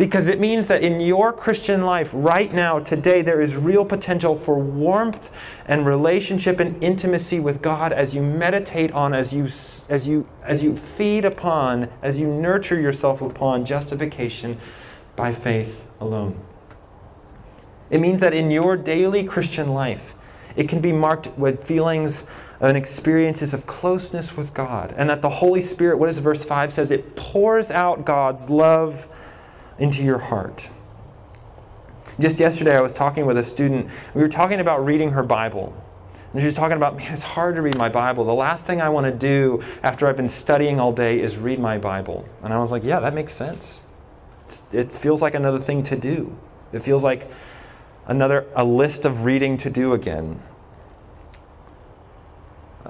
Because 0.00 0.28
it 0.28 0.40
means 0.40 0.66
that 0.68 0.82
in 0.82 0.98
your 0.98 1.30
Christian 1.30 1.82
life 1.82 2.08
right 2.14 2.50
now, 2.54 2.78
today, 2.78 3.20
there 3.20 3.42
is 3.42 3.54
real 3.54 3.84
potential 3.84 4.34
for 4.34 4.58
warmth 4.58 5.30
and 5.66 5.84
relationship 5.84 6.58
and 6.58 6.82
intimacy 6.82 7.38
with 7.38 7.60
God 7.60 7.92
as 7.92 8.14
you 8.14 8.22
meditate 8.22 8.92
on, 8.92 9.12
as 9.12 9.34
you, 9.34 9.44
as 9.90 10.08
you, 10.08 10.26
as 10.42 10.62
you 10.62 10.74
feed 10.74 11.26
upon, 11.26 11.90
as 12.00 12.18
you 12.18 12.26
nurture 12.28 12.80
yourself 12.80 13.20
upon 13.20 13.66
justification 13.66 14.56
by 15.16 15.34
faith 15.34 15.94
alone. 16.00 16.40
It 17.90 18.00
means 18.00 18.20
that 18.20 18.32
in 18.32 18.50
your 18.50 18.78
daily 18.78 19.22
Christian 19.22 19.68
life, 19.68 20.14
it 20.56 20.66
can 20.66 20.80
be 20.80 20.92
marked 20.92 21.28
with 21.36 21.64
feelings 21.64 22.24
and 22.58 22.74
experiences 22.74 23.52
of 23.52 23.66
closeness 23.66 24.34
with 24.34 24.54
God. 24.54 24.94
And 24.96 25.10
that 25.10 25.20
the 25.20 25.28
Holy 25.28 25.60
Spirit, 25.60 25.98
what 25.98 26.06
does 26.06 26.20
verse 26.20 26.42
5 26.42 26.72
says? 26.72 26.90
It 26.90 27.16
pours 27.16 27.70
out 27.70 28.06
God's 28.06 28.48
love 28.48 29.06
into 29.80 30.04
your 30.04 30.18
heart. 30.18 30.68
Just 32.20 32.38
yesterday, 32.38 32.76
I 32.76 32.82
was 32.82 32.92
talking 32.92 33.26
with 33.26 33.38
a 33.38 33.44
student. 33.44 33.88
We 34.14 34.20
were 34.20 34.28
talking 34.28 34.60
about 34.60 34.84
reading 34.84 35.10
her 35.10 35.22
Bible. 35.22 35.74
And 36.32 36.40
she 36.40 36.44
was 36.44 36.54
talking 36.54 36.76
about, 36.76 36.96
man, 36.96 37.12
it's 37.12 37.22
hard 37.22 37.56
to 37.56 37.62
read 37.62 37.76
my 37.76 37.88
Bible. 37.88 38.24
The 38.24 38.34
last 38.34 38.64
thing 38.64 38.80
I 38.80 38.88
want 38.88 39.06
to 39.06 39.12
do 39.12 39.62
after 39.82 40.06
I've 40.06 40.16
been 40.16 40.28
studying 40.28 40.78
all 40.78 40.92
day 40.92 41.18
is 41.18 41.36
read 41.36 41.58
my 41.58 41.78
Bible. 41.78 42.28
And 42.42 42.52
I 42.52 42.58
was 42.58 42.70
like, 42.70 42.84
yeah, 42.84 43.00
that 43.00 43.14
makes 43.14 43.32
sense. 43.32 43.80
It's, 44.44 44.62
it 44.72 44.92
feels 44.92 45.22
like 45.22 45.34
another 45.34 45.58
thing 45.58 45.82
to 45.84 45.96
do. 45.96 46.36
It 46.72 46.80
feels 46.80 47.02
like 47.02 47.28
another 48.06 48.46
a 48.54 48.64
list 48.64 49.04
of 49.04 49.24
reading 49.24 49.56
to 49.58 49.70
do 49.70 49.92
again. 49.92 50.40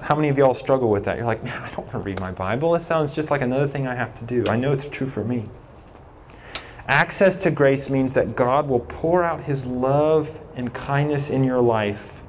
How 0.01 0.15
many 0.15 0.29
of 0.29 0.37
y'all 0.37 0.53
struggle 0.53 0.89
with 0.89 1.05
that? 1.05 1.17
You're 1.17 1.25
like, 1.25 1.43
man, 1.43 1.61
I 1.61 1.69
don't 1.69 1.79
want 1.79 1.91
to 1.91 1.99
read 1.99 2.19
my 2.19 2.31
Bible. 2.31 2.75
It 2.75 2.81
sounds 2.81 3.15
just 3.15 3.31
like 3.31 3.41
another 3.41 3.67
thing 3.67 3.87
I 3.87 3.95
have 3.95 4.13
to 4.15 4.25
do. 4.25 4.45
I 4.49 4.55
know 4.55 4.71
it's 4.71 4.85
true 4.85 5.07
for 5.07 5.23
me. 5.23 5.49
Access 6.87 7.37
to 7.37 7.51
grace 7.51 7.89
means 7.89 8.13
that 8.13 8.35
God 8.35 8.67
will 8.67 8.79
pour 8.79 9.23
out 9.23 9.43
his 9.43 9.65
love 9.65 10.41
and 10.55 10.73
kindness 10.73 11.29
in 11.29 11.43
your 11.43 11.61
life 11.61 12.23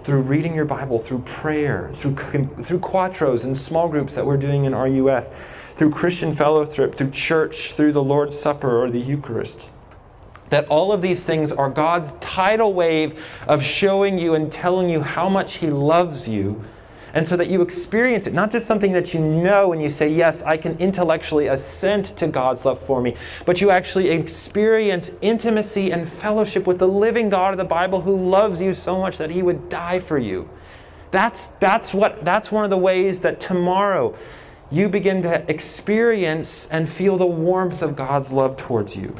through 0.00 0.22
reading 0.22 0.54
your 0.54 0.64
Bible, 0.64 0.98
through 0.98 1.18
prayer, 1.20 1.90
through, 1.92 2.16
through 2.16 2.78
quattros 2.78 3.44
and 3.44 3.56
small 3.56 3.88
groups 3.88 4.14
that 4.14 4.24
we're 4.24 4.38
doing 4.38 4.64
in 4.64 4.74
RUF, 4.74 5.74
through 5.76 5.90
Christian 5.90 6.32
fellowship, 6.32 6.94
through 6.94 7.10
church, 7.10 7.72
through 7.72 7.92
the 7.92 8.02
Lord's 8.02 8.38
Supper 8.38 8.82
or 8.82 8.90
the 8.90 9.00
Eucharist. 9.00 9.68
That 10.48 10.66
all 10.68 10.92
of 10.92 11.02
these 11.02 11.24
things 11.24 11.52
are 11.52 11.68
God's 11.68 12.12
tidal 12.20 12.72
wave 12.72 13.22
of 13.46 13.62
showing 13.62 14.18
you 14.18 14.34
and 14.34 14.50
telling 14.50 14.88
you 14.88 15.02
how 15.02 15.28
much 15.28 15.56
He 15.56 15.68
loves 15.68 16.26
you 16.26 16.64
and 17.14 17.26
so 17.26 17.36
that 17.36 17.48
you 17.48 17.62
experience 17.62 18.26
it, 18.26 18.34
not 18.34 18.50
just 18.50 18.66
something 18.66 18.92
that 18.92 19.14
you 19.14 19.20
know 19.20 19.72
and 19.72 19.80
you 19.80 19.88
say, 19.88 20.08
Yes, 20.08 20.42
I 20.42 20.56
can 20.56 20.76
intellectually 20.78 21.46
assent 21.46 22.06
to 22.18 22.26
God's 22.26 22.64
love 22.64 22.80
for 22.80 23.00
me, 23.00 23.16
but 23.46 23.60
you 23.60 23.70
actually 23.70 24.10
experience 24.10 25.10
intimacy 25.20 25.90
and 25.92 26.08
fellowship 26.08 26.66
with 26.66 26.78
the 26.78 26.88
living 26.88 27.28
God 27.28 27.52
of 27.52 27.58
the 27.58 27.64
Bible 27.64 28.02
who 28.02 28.16
loves 28.16 28.60
you 28.60 28.74
so 28.74 28.98
much 28.98 29.18
that 29.18 29.30
he 29.30 29.42
would 29.42 29.68
die 29.68 30.00
for 30.00 30.18
you. 30.18 30.48
That's, 31.10 31.48
that's, 31.60 31.94
what, 31.94 32.24
that's 32.24 32.52
one 32.52 32.64
of 32.64 32.70
the 32.70 32.78
ways 32.78 33.20
that 33.20 33.40
tomorrow 33.40 34.14
you 34.70 34.88
begin 34.88 35.22
to 35.22 35.50
experience 35.50 36.68
and 36.70 36.88
feel 36.88 37.16
the 37.16 37.26
warmth 37.26 37.80
of 37.80 37.96
God's 37.96 38.30
love 38.32 38.56
towards 38.56 38.94
you. 38.94 39.16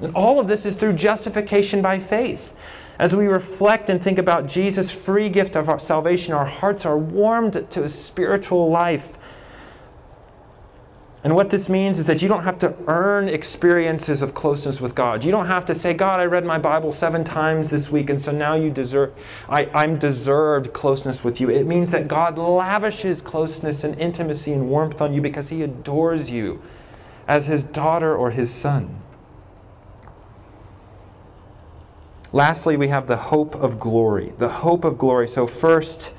And 0.00 0.14
all 0.14 0.40
of 0.40 0.46
this 0.46 0.64
is 0.64 0.76
through 0.76 0.94
justification 0.94 1.82
by 1.82 1.98
faith. 1.98 2.54
As 3.00 3.16
we 3.16 3.26
reflect 3.26 3.90
and 3.90 4.00
think 4.00 4.18
about 4.18 4.46
Jesus' 4.46 4.92
free 4.92 5.28
gift 5.28 5.56
of 5.56 5.68
our 5.68 5.78
salvation, 5.78 6.34
our 6.34 6.44
hearts 6.44 6.84
are 6.84 6.98
warmed 6.98 7.66
to 7.70 7.82
a 7.82 7.88
spiritual 7.88 8.70
life 8.70 9.16
and 11.22 11.34
what 11.34 11.50
this 11.50 11.68
means 11.68 11.98
is 11.98 12.06
that 12.06 12.22
you 12.22 12.28
don't 12.28 12.44
have 12.44 12.58
to 12.60 12.74
earn 12.86 13.28
experiences 13.28 14.22
of 14.22 14.32
closeness 14.32 14.80
with 14.80 14.94
God. 14.94 15.22
You 15.22 15.30
don't 15.30 15.48
have 15.48 15.66
to 15.66 15.74
say, 15.74 15.92
God, 15.92 16.18
I 16.18 16.24
read 16.24 16.46
my 16.46 16.58
Bible 16.58 16.92
seven 16.92 17.24
times 17.24 17.68
this 17.68 17.90
week, 17.90 18.08
and 18.08 18.20
so 18.20 18.32
now 18.32 18.54
you 18.54 18.70
deserve, 18.70 19.12
I, 19.46 19.66
I'm 19.74 19.98
deserved 19.98 20.72
closeness 20.72 21.22
with 21.22 21.38
you. 21.38 21.50
It 21.50 21.66
means 21.66 21.90
that 21.90 22.08
God 22.08 22.38
lavishes 22.38 23.20
closeness 23.20 23.84
and 23.84 23.98
intimacy 23.98 24.54
and 24.54 24.70
warmth 24.70 25.02
on 25.02 25.12
you 25.12 25.20
because 25.20 25.50
he 25.50 25.62
adores 25.62 26.30
you 26.30 26.62
as 27.28 27.48
his 27.48 27.64
daughter 27.64 28.16
or 28.16 28.30
his 28.30 28.50
son. 28.50 28.99
Lastly, 32.32 32.76
we 32.76 32.88
have 32.88 33.08
the 33.08 33.16
hope 33.16 33.56
of 33.56 33.80
glory. 33.80 34.32
The 34.38 34.48
hope 34.48 34.84
of 34.84 34.98
glory. 34.98 35.26
So, 35.26 35.48
first, 35.48 36.12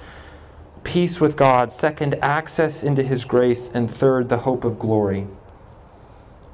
peace 0.84 1.22
with 1.22 1.38
God, 1.38 1.72
second, 1.72 2.16
access 2.16 2.84
into 2.84 3.02
his 3.02 3.24
grace, 3.24 3.70
and 3.74 3.90
third, 3.90 4.28
the 4.28 4.40
hope 4.40 4.66
of 4.66 4.78
glory. 4.78 5.28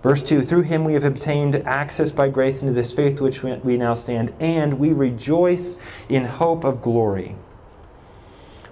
Verse 0.04 0.22
2 0.22 0.42
Through 0.42 0.62
him 0.62 0.84
we 0.84 0.94
have 0.94 1.04
obtained 1.04 1.56
access 1.56 2.12
by 2.12 2.30
grace 2.30 2.62
into 2.62 2.74
this 2.74 2.94
faith 2.94 3.20
which 3.20 3.42
we 3.42 3.78
now 3.78 3.96
stand, 3.96 4.32
and 4.40 4.78
we 4.78 4.94
rejoice 4.94 5.76
in 6.08 6.26
hope 6.26 6.64
of 6.64 6.84
glory. 6.84 7.36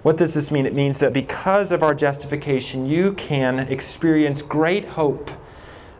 What 0.02 0.16
does 0.16 0.34
this 0.34 0.52
mean? 0.52 0.66
It 0.66 0.74
means 0.74 0.98
that 0.98 1.12
because 1.12 1.72
of 1.72 1.82
our 1.82 1.96
justification, 1.96 2.86
you 2.86 3.12
can 3.14 3.58
experience 3.58 4.40
great 4.40 4.84
hope 4.90 5.32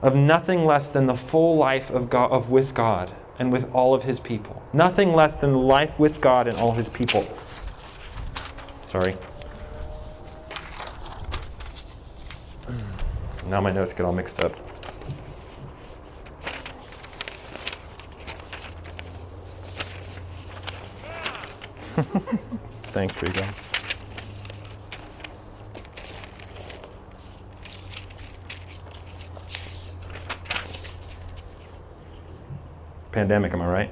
of 0.01 0.15
nothing 0.15 0.65
less 0.65 0.91
than 0.91 1.07
the 1.07 1.17
full 1.17 1.57
life 1.57 1.91
of, 1.91 2.09
God, 2.09 2.31
of 2.31 2.49
with 2.49 2.73
God 2.73 3.11
and 3.39 3.53
with 3.53 3.73
all 3.75 3.95
of 3.95 4.05
his 4.05 4.21
people. 4.21 4.63
Nothing 4.73 5.13
less 5.15 5.37
than 5.37 5.55
life 5.55 5.99
with 5.99 6.21
God 6.21 6.47
and 6.47 6.57
all 6.59 6.73
his 6.73 6.89
people. 6.89 7.27
Sorry. 8.89 9.17
Now 13.47 13.61
my 13.61 13.71
notes 13.71 13.93
get 13.93 14.05
all 14.05 14.13
mixed 14.13 14.41
up. 14.41 14.53
Thanks, 22.93 23.23
Rico. 23.23 23.66
Pandemic, 33.17 33.55
am 33.55 33.63
I 33.63 33.67
right? 33.67 33.91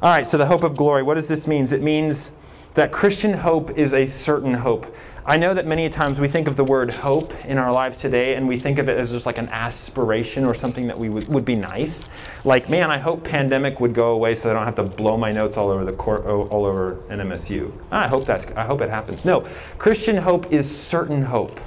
All 0.00 0.10
right, 0.12 0.24
so 0.24 0.38
the 0.38 0.46
hope 0.46 0.62
of 0.62 0.76
glory. 0.76 1.02
What 1.02 1.14
does 1.14 1.26
this 1.26 1.48
mean? 1.48 1.64
It 1.72 1.82
means 1.82 2.30
that 2.74 2.92
Christian 2.92 3.32
hope 3.32 3.76
is 3.76 3.92
a 3.92 4.06
certain 4.06 4.54
hope. 4.54 4.86
I 5.26 5.36
know 5.36 5.54
that 5.54 5.66
many 5.66 5.88
times 5.88 6.20
we 6.20 6.28
think 6.28 6.46
of 6.46 6.54
the 6.54 6.62
word 6.62 6.92
hope 6.92 7.34
in 7.46 7.58
our 7.58 7.72
lives 7.72 7.98
today 7.98 8.36
and 8.36 8.46
we 8.46 8.60
think 8.60 8.78
of 8.78 8.88
it 8.88 8.96
as 8.96 9.10
just 9.10 9.26
like 9.26 9.38
an 9.38 9.48
aspiration 9.48 10.44
or 10.44 10.54
something 10.54 10.86
that 10.86 10.96
we 10.96 11.08
would, 11.08 11.26
would 11.26 11.44
be 11.44 11.56
nice. 11.56 12.08
Like, 12.44 12.70
man, 12.70 12.92
I 12.92 12.98
hope 12.98 13.24
pandemic 13.24 13.80
would 13.80 13.92
go 13.92 14.12
away 14.12 14.36
so 14.36 14.48
I 14.48 14.52
don't 14.52 14.64
have 14.64 14.76
to 14.76 14.84
blow 14.84 15.16
my 15.16 15.32
notes 15.32 15.56
all 15.56 15.70
over 15.70 15.84
the 15.84 15.94
court, 15.94 16.24
all 16.26 16.64
over 16.64 17.02
NMSU. 17.08 17.74
I 17.90 18.06
hope 18.06 18.24
that's, 18.24 18.46
I 18.52 18.62
hope 18.62 18.80
it 18.82 18.90
happens. 18.90 19.24
No, 19.24 19.40
Christian 19.78 20.18
hope 20.18 20.52
is 20.52 20.70
certain 20.70 21.22
hope. 21.22 21.58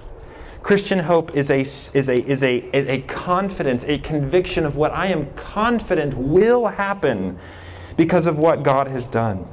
Christian 0.68 1.00
hope 1.00 1.34
is 1.34 1.50
a, 1.50 1.62
is 1.62 2.10
a, 2.10 2.30
is 2.30 2.44
a, 2.44 2.58
a 2.74 3.02
confidence, 3.04 3.86
a 3.86 4.00
conviction 4.00 4.66
of 4.66 4.76
what 4.76 4.92
I 4.92 5.08
am 5.08 5.32
confident 5.34 6.16
will 6.16 6.68
happen 6.68 7.40
because 7.96 8.26
of 8.26 8.38
what 8.38 8.64
God 8.64 8.90
has 8.90 9.08
done. 9.08 9.48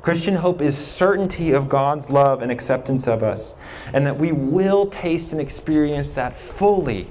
Christian 0.00 0.36
hope 0.36 0.62
is 0.62 0.78
certainty 0.78 1.50
of 1.50 1.68
God's 1.68 2.08
love 2.08 2.40
and 2.40 2.52
acceptance 2.52 3.08
of 3.08 3.24
us, 3.24 3.56
and 3.92 4.06
that 4.06 4.16
we 4.16 4.30
will 4.30 4.86
taste 4.86 5.32
and 5.32 5.40
experience 5.40 6.14
that 6.14 6.38
fully 6.38 7.08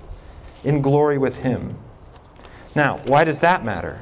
in 0.64 0.82
glory 0.82 1.18
with 1.18 1.40
Him. 1.40 1.76
Now, 2.78 3.00
why 3.00 3.26
does 3.26 3.42
that 3.42 3.66
matter? 3.66 3.98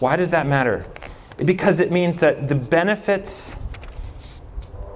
Why 0.00 0.16
does 0.16 0.30
that 0.30 0.48
matter? 0.48 0.84
Because 1.36 1.78
it 1.78 1.92
means 1.92 2.18
that 2.18 2.48
the 2.48 2.56
benefits 2.56 3.54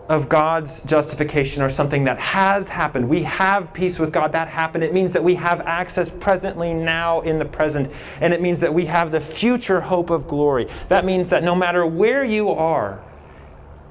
of 0.08 0.28
God's 0.28 0.80
justification 0.82 1.62
are 1.62 1.70
something 1.70 2.04
that 2.04 2.18
has 2.18 2.68
happened. 2.68 3.08
We 3.08 3.24
have 3.24 3.74
peace 3.74 3.98
with 3.98 4.12
God. 4.12 4.32
That 4.32 4.48
happened. 4.48 4.84
It 4.84 4.94
means 4.94 5.12
that 5.12 5.24
we 5.24 5.34
have 5.36 5.60
access 5.62 6.10
presently 6.10 6.74
now 6.74 7.20
in 7.22 7.38
the 7.38 7.44
present. 7.44 7.90
And 8.20 8.32
it 8.32 8.40
means 8.40 8.60
that 8.60 8.72
we 8.72 8.86
have 8.86 9.10
the 9.10 9.20
future 9.20 9.80
hope 9.80 10.10
of 10.10 10.28
glory. 10.28 10.68
That 10.88 11.04
means 11.04 11.28
that 11.30 11.42
no 11.42 11.54
matter 11.54 11.84
where 11.86 12.24
you 12.24 12.50
are, 12.50 13.02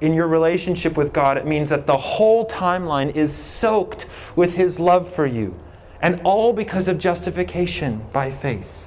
in 0.02 0.14
your 0.14 0.28
relationship 0.28 0.98
with 0.98 1.14
God, 1.14 1.38
it 1.38 1.46
means 1.46 1.70
that 1.70 1.88
the 1.88 1.98
whole 1.98 2.46
timeline 2.48 3.16
is 3.16 3.34
soaked 3.34 4.06
with 4.36 4.54
His 4.54 4.80
love 4.80 5.12
for 5.12 5.26
you. 5.26 5.58
And 6.02 6.22
all 6.24 6.54
because 6.54 6.88
of 6.88 7.00
justification 7.00 8.04
by 8.14 8.30
faith. 8.30 8.85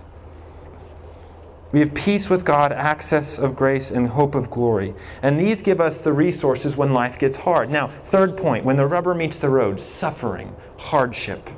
We 1.71 1.81
have 1.81 1.95
peace 1.95 2.31
with 2.31 2.47
God, 2.47 2.73
access 2.73 3.39
of 3.39 3.55
grace, 3.55 3.91
and 3.91 4.09
hope 4.09 4.35
of 4.35 4.51
glory. 4.51 4.95
And 5.23 5.39
these 5.39 5.61
give 5.61 5.83
us 5.83 5.99
the 5.99 6.15
resources 6.15 6.77
when 6.77 6.95
life 6.95 7.19
gets 7.19 7.37
hard. 7.37 7.69
Now, 7.69 7.89
third 7.89 8.39
point 8.39 8.65
when 8.65 8.77
the 8.77 8.87
rubber 8.87 9.15
meets 9.15 9.37
the 9.37 9.51
road 9.51 9.79
suffering, 9.79 10.55
hardship. 10.79 11.51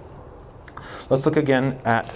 Let's 1.09 1.27
look 1.27 1.37
again 1.37 1.79
at 1.85 2.12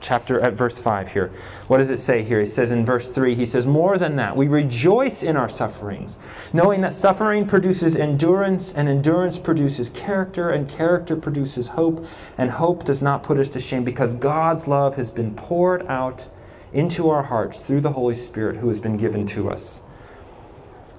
chapter 0.00 0.40
at 0.40 0.54
verse 0.54 0.78
5 0.78 1.12
here. 1.12 1.28
What 1.66 1.78
does 1.78 1.90
it 1.90 1.98
say 1.98 2.22
here? 2.22 2.40
It 2.40 2.48
says 2.48 2.72
in 2.72 2.84
verse 2.84 3.08
3, 3.08 3.34
he 3.34 3.46
says, 3.46 3.66
More 3.66 3.96
than 3.96 4.16
that, 4.16 4.36
we 4.36 4.48
rejoice 4.48 5.22
in 5.22 5.36
our 5.36 5.48
sufferings, 5.48 6.18
knowing 6.52 6.80
that 6.82 6.92
suffering 6.92 7.46
produces 7.46 7.96
endurance, 7.96 8.72
and 8.72 8.88
endurance 8.88 9.38
produces 9.38 9.88
character, 9.90 10.50
and 10.50 10.68
character 10.68 11.16
produces 11.16 11.68
hope, 11.68 12.04
and 12.36 12.50
hope 12.50 12.84
does 12.84 13.00
not 13.00 13.22
put 13.22 13.38
us 13.38 13.48
to 13.50 13.60
shame, 13.60 13.84
because 13.84 14.14
God's 14.14 14.66
love 14.66 14.96
has 14.96 15.10
been 15.10 15.34
poured 15.34 15.86
out 15.86 16.26
into 16.72 17.08
our 17.08 17.22
hearts 17.22 17.60
through 17.60 17.80
the 17.80 17.92
Holy 17.92 18.14
Spirit 18.14 18.56
who 18.56 18.68
has 18.68 18.78
been 18.78 18.96
given 18.96 19.26
to 19.28 19.50
us. 19.50 19.80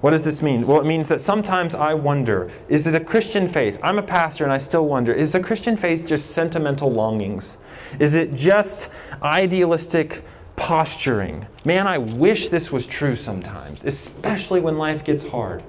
What 0.02 0.10
does 0.10 0.22
this 0.22 0.42
mean? 0.42 0.66
Well, 0.66 0.80
it 0.80 0.86
means 0.86 1.06
that 1.08 1.20
sometimes 1.20 1.74
I 1.74 1.94
wonder 1.94 2.50
is 2.68 2.86
it 2.88 2.94
a 2.94 3.00
Christian 3.00 3.48
faith? 3.48 3.78
I'm 3.82 3.98
a 3.98 4.02
pastor 4.02 4.42
and 4.42 4.52
I 4.52 4.58
still 4.58 4.88
wonder 4.88 5.12
is 5.12 5.30
the 5.30 5.40
Christian 5.40 5.76
faith 5.76 6.06
just 6.06 6.32
sentimental 6.32 6.90
longings? 6.90 7.58
Is 8.00 8.14
it 8.14 8.34
just 8.34 8.90
idealistic 9.22 10.24
posturing? 10.56 11.46
Man, 11.64 11.86
I 11.86 11.98
wish 11.98 12.48
this 12.48 12.72
was 12.72 12.84
true 12.84 13.14
sometimes, 13.14 13.84
especially 13.84 14.60
when 14.60 14.76
life 14.76 15.04
gets 15.04 15.26
hard. 15.28 15.62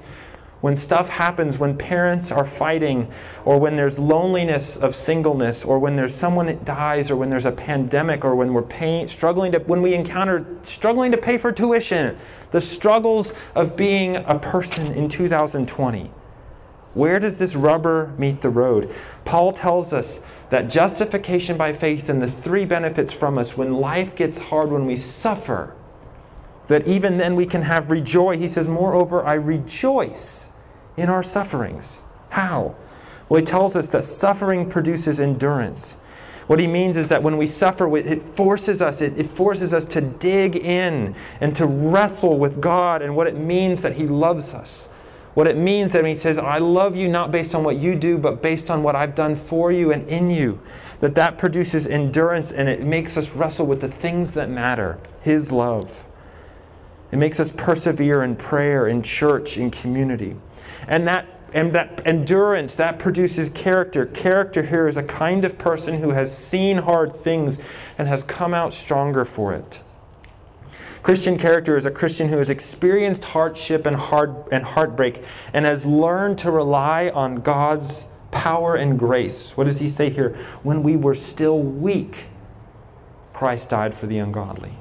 When 0.63 0.77
stuff 0.77 1.09
happens, 1.09 1.57
when 1.57 1.75
parents 1.75 2.31
are 2.31 2.45
fighting, 2.45 3.11
or 3.43 3.59
when 3.59 3.75
there's 3.75 3.99
loneliness 3.99 4.77
of 4.77 4.95
singleness, 4.95 5.65
or 5.65 5.77
when 5.77 5.97
there's 5.97 6.15
someone 6.15 6.45
that 6.45 6.63
dies, 6.63 7.11
or 7.11 7.17
when 7.17 7.29
there's 7.29 7.43
a 7.43 7.51
pandemic, 7.51 8.23
or 8.23 8.33
when 8.37 8.53
we're 8.53 8.61
paying, 8.61 9.09
struggling 9.09 9.51
to, 9.51 9.59
when 9.59 9.81
we 9.81 9.93
encounter 9.93 10.45
struggling 10.63 11.11
to 11.11 11.17
pay 11.17 11.37
for 11.37 11.51
tuition, 11.51 12.17
the 12.51 12.61
struggles 12.61 13.33
of 13.55 13.75
being 13.75 14.15
a 14.15 14.39
person 14.39 14.87
in 14.87 15.09
2020. 15.09 16.03
Where 16.93 17.19
does 17.19 17.39
this 17.39 17.57
rubber 17.57 18.13
meet 18.17 18.41
the 18.41 18.49
road? 18.49 18.89
Paul 19.25 19.51
tells 19.51 19.91
us 19.91 20.21
that 20.49 20.69
justification 20.69 21.57
by 21.57 21.73
faith 21.73 22.07
and 22.07 22.21
the 22.21 22.31
three 22.31 22.63
benefits 22.63 23.11
from 23.11 23.37
us 23.37 23.57
when 23.57 23.73
life 23.73 24.15
gets 24.15 24.37
hard, 24.37 24.71
when 24.71 24.85
we 24.85 24.95
suffer, 24.95 25.75
that 26.69 26.87
even 26.87 27.17
then 27.17 27.35
we 27.35 27.45
can 27.45 27.63
have 27.63 27.91
rejoice. 27.91 28.39
He 28.39 28.47
says, 28.47 28.65
Moreover, 28.65 29.25
I 29.25 29.33
rejoice 29.33 30.47
in 30.97 31.09
our 31.09 31.23
sufferings. 31.23 32.01
How? 32.29 32.75
Well, 33.29 33.39
he 33.39 33.45
tells 33.45 33.75
us 33.75 33.87
that 33.89 34.03
suffering 34.03 34.69
produces 34.69 35.19
endurance. 35.19 35.93
What 36.47 36.59
he 36.59 36.67
means 36.67 36.97
is 36.97 37.07
that 37.07 37.23
when 37.23 37.37
we 37.37 37.47
suffer, 37.47 37.95
it 37.97 38.21
forces 38.21 38.81
us, 38.81 39.01
it, 39.01 39.17
it 39.17 39.27
forces 39.29 39.73
us 39.73 39.85
to 39.87 40.01
dig 40.01 40.55
in 40.57 41.15
and 41.39 41.55
to 41.55 41.65
wrestle 41.65 42.37
with 42.37 42.59
God 42.59 43.01
and 43.01 43.15
what 43.15 43.27
it 43.27 43.35
means 43.35 43.81
that 43.81 43.95
he 43.95 44.05
loves 44.05 44.53
us. 44.53 44.87
What 45.35 45.47
it 45.47 45.57
means 45.57 45.93
that 45.93 46.05
he 46.05 46.15
says, 46.15 46.37
I 46.37 46.59
love 46.59 46.95
you 46.95 47.07
not 47.07 47.31
based 47.31 47.55
on 47.55 47.63
what 47.63 47.77
you 47.77 47.95
do, 47.95 48.17
but 48.17 48.43
based 48.43 48.69
on 48.69 48.83
what 48.83 48.95
I've 48.95 49.15
done 49.15 49.35
for 49.35 49.71
you 49.71 49.91
and 49.91 50.03
in 50.03 50.29
you. 50.29 50.59
That 50.99 51.15
that 51.15 51.37
produces 51.37 51.87
endurance 51.87 52.51
and 52.51 52.69
it 52.69 52.81
makes 52.81 53.17
us 53.17 53.31
wrestle 53.31 53.65
with 53.65 53.81
the 53.81 53.87
things 53.87 54.33
that 54.33 54.49
matter, 54.49 54.99
his 55.23 55.51
love. 55.51 56.03
It 57.11 57.17
makes 57.17 57.39
us 57.39 57.51
persevere 57.51 58.23
in 58.23 58.35
prayer, 58.35 58.87
in 58.87 59.01
church, 59.01 59.57
in 59.57 59.71
community. 59.71 60.35
And 60.87 61.07
that 61.07 61.27
and 61.53 61.71
that 61.73 62.05
endurance 62.05 62.75
that 62.75 62.97
produces 62.97 63.49
character. 63.49 64.07
Character 64.07 64.63
here 64.63 64.87
is 64.87 64.97
a 64.97 65.03
kind 65.03 65.45
of 65.45 65.57
person 65.57 65.99
who 65.99 66.09
has 66.09 66.35
seen 66.35 66.79
hard 66.79 67.15
things 67.15 67.59
and 67.97 68.07
has 68.07 68.23
come 68.23 68.55
out 68.55 68.73
stronger 68.73 69.23
for 69.23 69.53
it. 69.53 69.79
Christian 71.03 71.37
character 71.37 71.75
is 71.77 71.85
a 71.85 71.91
Christian 71.91 72.29
who 72.29 72.37
has 72.37 72.49
experienced 72.49 73.25
hardship 73.25 73.85
and, 73.85 73.95
hard, 73.95 74.33
and 74.51 74.63
heartbreak 74.63 75.23
and 75.53 75.65
has 75.65 75.85
learned 75.85 76.39
to 76.39 76.49
rely 76.49 77.09
on 77.09 77.35
God's 77.35 78.05
power 78.31 78.75
and 78.75 78.97
grace. 78.97 79.51
What 79.55 79.65
does 79.65 79.79
he 79.79 79.89
say 79.89 80.09
here? 80.09 80.29
When 80.63 80.81
we 80.81 80.95
were 80.95 81.13
still 81.13 81.61
weak, 81.61 82.27
Christ 83.33 83.69
died 83.69 83.93
for 83.93 84.07
the 84.07 84.17
ungodly. 84.17 84.73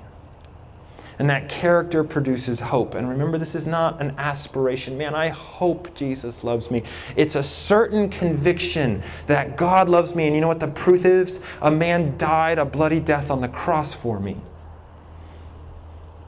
And 1.22 1.30
that 1.30 1.48
character 1.48 2.02
produces 2.02 2.58
hope. 2.58 2.96
And 2.96 3.08
remember, 3.08 3.38
this 3.38 3.54
is 3.54 3.64
not 3.64 4.00
an 4.00 4.12
aspiration. 4.18 4.98
Man, 4.98 5.14
I 5.14 5.28
hope 5.28 5.94
Jesus 5.94 6.42
loves 6.42 6.68
me. 6.68 6.82
It's 7.14 7.36
a 7.36 7.44
certain 7.44 8.08
conviction 8.08 9.04
that 9.28 9.56
God 9.56 9.88
loves 9.88 10.16
me. 10.16 10.26
And 10.26 10.34
you 10.34 10.40
know 10.40 10.48
what 10.48 10.58
the 10.58 10.66
proof 10.66 11.04
is? 11.04 11.38
A 11.60 11.70
man 11.70 12.18
died 12.18 12.58
a 12.58 12.64
bloody 12.64 12.98
death 12.98 13.30
on 13.30 13.40
the 13.40 13.46
cross 13.46 13.94
for 13.94 14.18
me. 14.18 14.38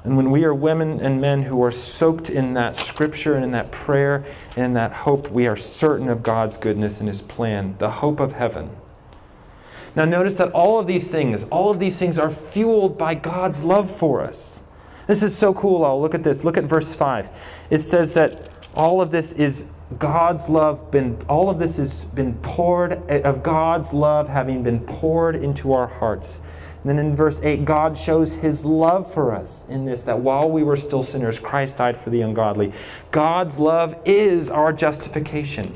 And 0.04 0.16
when 0.16 0.30
we 0.30 0.44
are 0.44 0.54
women 0.54 1.00
and 1.00 1.20
men 1.20 1.42
who 1.42 1.60
are 1.64 1.72
soaked 1.72 2.30
in 2.30 2.54
that 2.54 2.76
scripture 2.76 3.34
and 3.34 3.44
in 3.44 3.50
that 3.50 3.72
prayer 3.72 4.24
and 4.54 4.66
in 4.66 4.74
that 4.74 4.92
hope, 4.92 5.28
we 5.28 5.48
are 5.48 5.56
certain 5.56 6.08
of 6.08 6.22
God's 6.22 6.56
goodness 6.56 7.00
and 7.00 7.08
His 7.08 7.20
plan, 7.20 7.74
the 7.78 7.90
hope 7.90 8.20
of 8.20 8.34
heaven. 8.34 8.70
Now, 9.96 10.04
notice 10.04 10.36
that 10.36 10.52
all 10.52 10.78
of 10.78 10.86
these 10.86 11.08
things, 11.08 11.42
all 11.50 11.72
of 11.72 11.80
these 11.80 11.98
things 11.98 12.16
are 12.16 12.30
fueled 12.30 12.96
by 12.96 13.16
God's 13.16 13.64
love 13.64 13.90
for 13.90 14.22
us. 14.22 14.60
This 15.06 15.22
is 15.22 15.36
so 15.36 15.52
cool. 15.54 15.84
I'll 15.84 16.00
look 16.00 16.14
at 16.14 16.24
this. 16.24 16.44
Look 16.44 16.56
at 16.56 16.64
verse 16.64 16.94
5. 16.94 17.28
It 17.70 17.78
says 17.78 18.12
that 18.14 18.48
all 18.74 19.00
of 19.00 19.10
this 19.10 19.32
is 19.32 19.64
God's 19.98 20.48
love 20.48 20.90
been 20.90 21.18
all 21.28 21.50
of 21.50 21.58
this 21.58 21.76
has 21.76 22.04
been 22.06 22.34
poured 22.38 22.92
eh, 23.08 23.20
of 23.24 23.42
God's 23.42 23.92
love 23.92 24.28
having 24.28 24.62
been 24.62 24.80
poured 24.80 25.36
into 25.36 25.72
our 25.72 25.86
hearts. 25.86 26.40
And 26.82 26.90
then 26.90 26.98
in 26.98 27.16
verse 27.16 27.40
8, 27.42 27.64
God 27.64 27.96
shows 27.96 28.34
his 28.34 28.64
love 28.64 29.12
for 29.12 29.34
us 29.34 29.64
in 29.68 29.86
this 29.86 30.02
that 30.02 30.18
while 30.18 30.50
we 30.50 30.62
were 30.62 30.76
still 30.76 31.02
sinners, 31.02 31.38
Christ 31.38 31.78
died 31.78 31.96
for 31.96 32.10
the 32.10 32.20
ungodly. 32.20 32.74
God's 33.10 33.58
love 33.58 33.96
is 34.04 34.50
our 34.50 34.72
justification. 34.72 35.74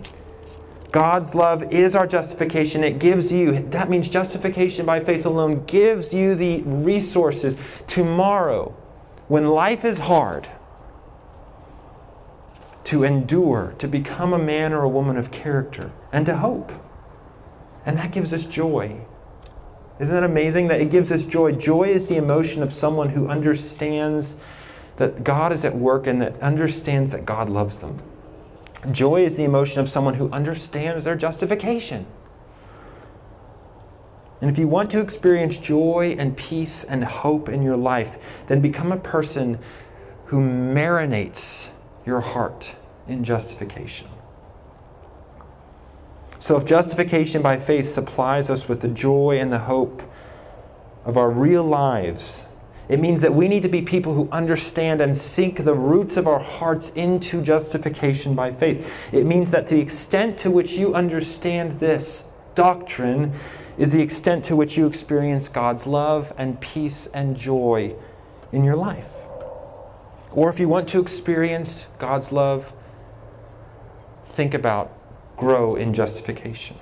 God's 0.91 1.35
love 1.35 1.73
is 1.73 1.95
our 1.95 2.07
justification. 2.07 2.85
It 2.85 2.99
gives 2.99 3.33
you, 3.33 3.59
that 3.71 3.89
means 3.89 4.09
justification 4.09 4.85
by 4.85 5.01
faith 5.01 5.25
alone, 5.25 5.65
gives 5.65 6.13
you 6.13 6.35
the 6.35 6.63
resources 6.63 7.57
tomorrow 7.87 8.78
when 9.29 9.49
life 9.49 9.85
is 9.85 9.99
hard, 9.99 10.49
to 12.85 13.05
endure, 13.05 13.75
to 13.79 13.87
become 13.87 14.33
a 14.33 14.39
man 14.39 14.73
or 14.73 14.83
a 14.83 14.89
woman 14.89 15.19
of 15.19 15.31
character, 15.31 15.93
and 16.11 16.25
to 16.25 16.37
hope. 16.37 16.73
And 17.85 17.99
that 17.99 18.13
gives 18.13 18.33
us 18.33 18.47
joy. 18.47 19.03
Isn't 20.01 20.15
that 20.15 20.25
amazing 20.25 20.69
that 20.69 20.81
it 20.81 20.91
gives 20.91 21.13
us 21.13 21.25
joy? 21.25 21.53
Joy 21.53 21.85
is 21.85 22.07
the 22.07 22.17
emotion 22.17 22.63
of 22.63 22.73
someone 22.73 23.11
who 23.11 23.29
understands 23.29 24.37
that 24.97 25.23
God 25.23 25.53
is 25.53 25.65
at 25.65 25.77
work 25.77 26.07
and 26.07 26.23
that 26.23 26.39
understands 26.41 27.11
that 27.11 27.27
God 27.27 27.51
loves 27.51 27.77
them. 27.77 28.01
Joy 28.91 29.25
is 29.25 29.37
the 29.37 29.45
emotion 29.45 29.81
of 29.81 29.89
someone 29.89 30.15
who 30.15 30.31
understands 30.31 31.05
their 31.05 31.17
justification. 31.17 32.07
And 34.41 34.51
if 34.51 34.59
you 34.59 34.69
want 34.69 34.91
to 34.93 35.01
experience 35.01 35.57
joy 35.59 36.15
and 36.19 36.37
peace 36.37 36.85
and 36.85 37.05
hope 37.05 37.49
in 37.49 37.63
your 37.63 37.77
life, 37.77 38.45
then 38.47 38.61
become 38.61 38.93
a 38.93 38.97
person 38.97 39.59
who 40.27 40.41
marinates 40.41 41.71
your 42.07 42.21
heart 42.21 42.75
in 43.09 43.25
justification. 43.25 44.07
So, 46.39 46.57
if 46.57 46.65
justification 46.65 47.43
by 47.43 47.59
faith 47.59 47.91
supplies 47.91 48.49
us 48.49 48.69
with 48.69 48.81
the 48.81 48.89
joy 48.89 49.39
and 49.41 49.53
the 49.53 49.59
hope 49.59 50.01
of 51.05 51.17
our 51.17 51.31
real 51.31 51.65
lives, 51.65 52.43
it 52.89 53.01
means 53.01 53.21
that 53.21 53.35
we 53.35 53.49
need 53.49 53.63
to 53.65 53.69
be 53.69 53.83
people 53.83 54.15
who 54.15 54.31
understand 54.31 55.03
and 55.03 55.15
sink 55.15 55.65
the 55.65 55.75
roots 55.75 56.17
of 56.17 56.27
our 56.27 56.39
hearts 56.39 56.89
into 56.91 57.43
justification 57.43 58.35
by 58.35 58.51
faith. 58.51 58.91
It 59.13 59.27
means 59.27 59.51
that 59.51 59.69
the 59.69 59.79
extent 59.79 60.39
to 60.39 60.51
which 60.51 60.73
you 60.73 60.95
understand 60.95 61.81
this 61.81 62.25
doctrine 62.55 63.33
is 63.79 63.91
the 63.91 64.03
extent 64.03 64.45
to 64.45 64.57
which 64.57 64.77
you 64.77 64.87
experience 64.87 65.49
God's 65.49 65.87
love 65.87 66.33
and 66.37 66.61
peace 66.61 67.07
and 67.15 67.37
joy 67.37 67.95
in 68.53 68.65
your 68.65 68.77
life. 68.77 69.15
Or 70.33 70.51
if 70.51 70.59
you 70.61 70.69
want 70.69 70.89
to 70.91 71.01
experience 71.01 71.87
God's 71.99 72.33
love, 72.33 72.73
think 74.25 74.53
about 74.53 74.91
grow 75.37 75.77
in 75.77 75.95
justification. 75.95 76.77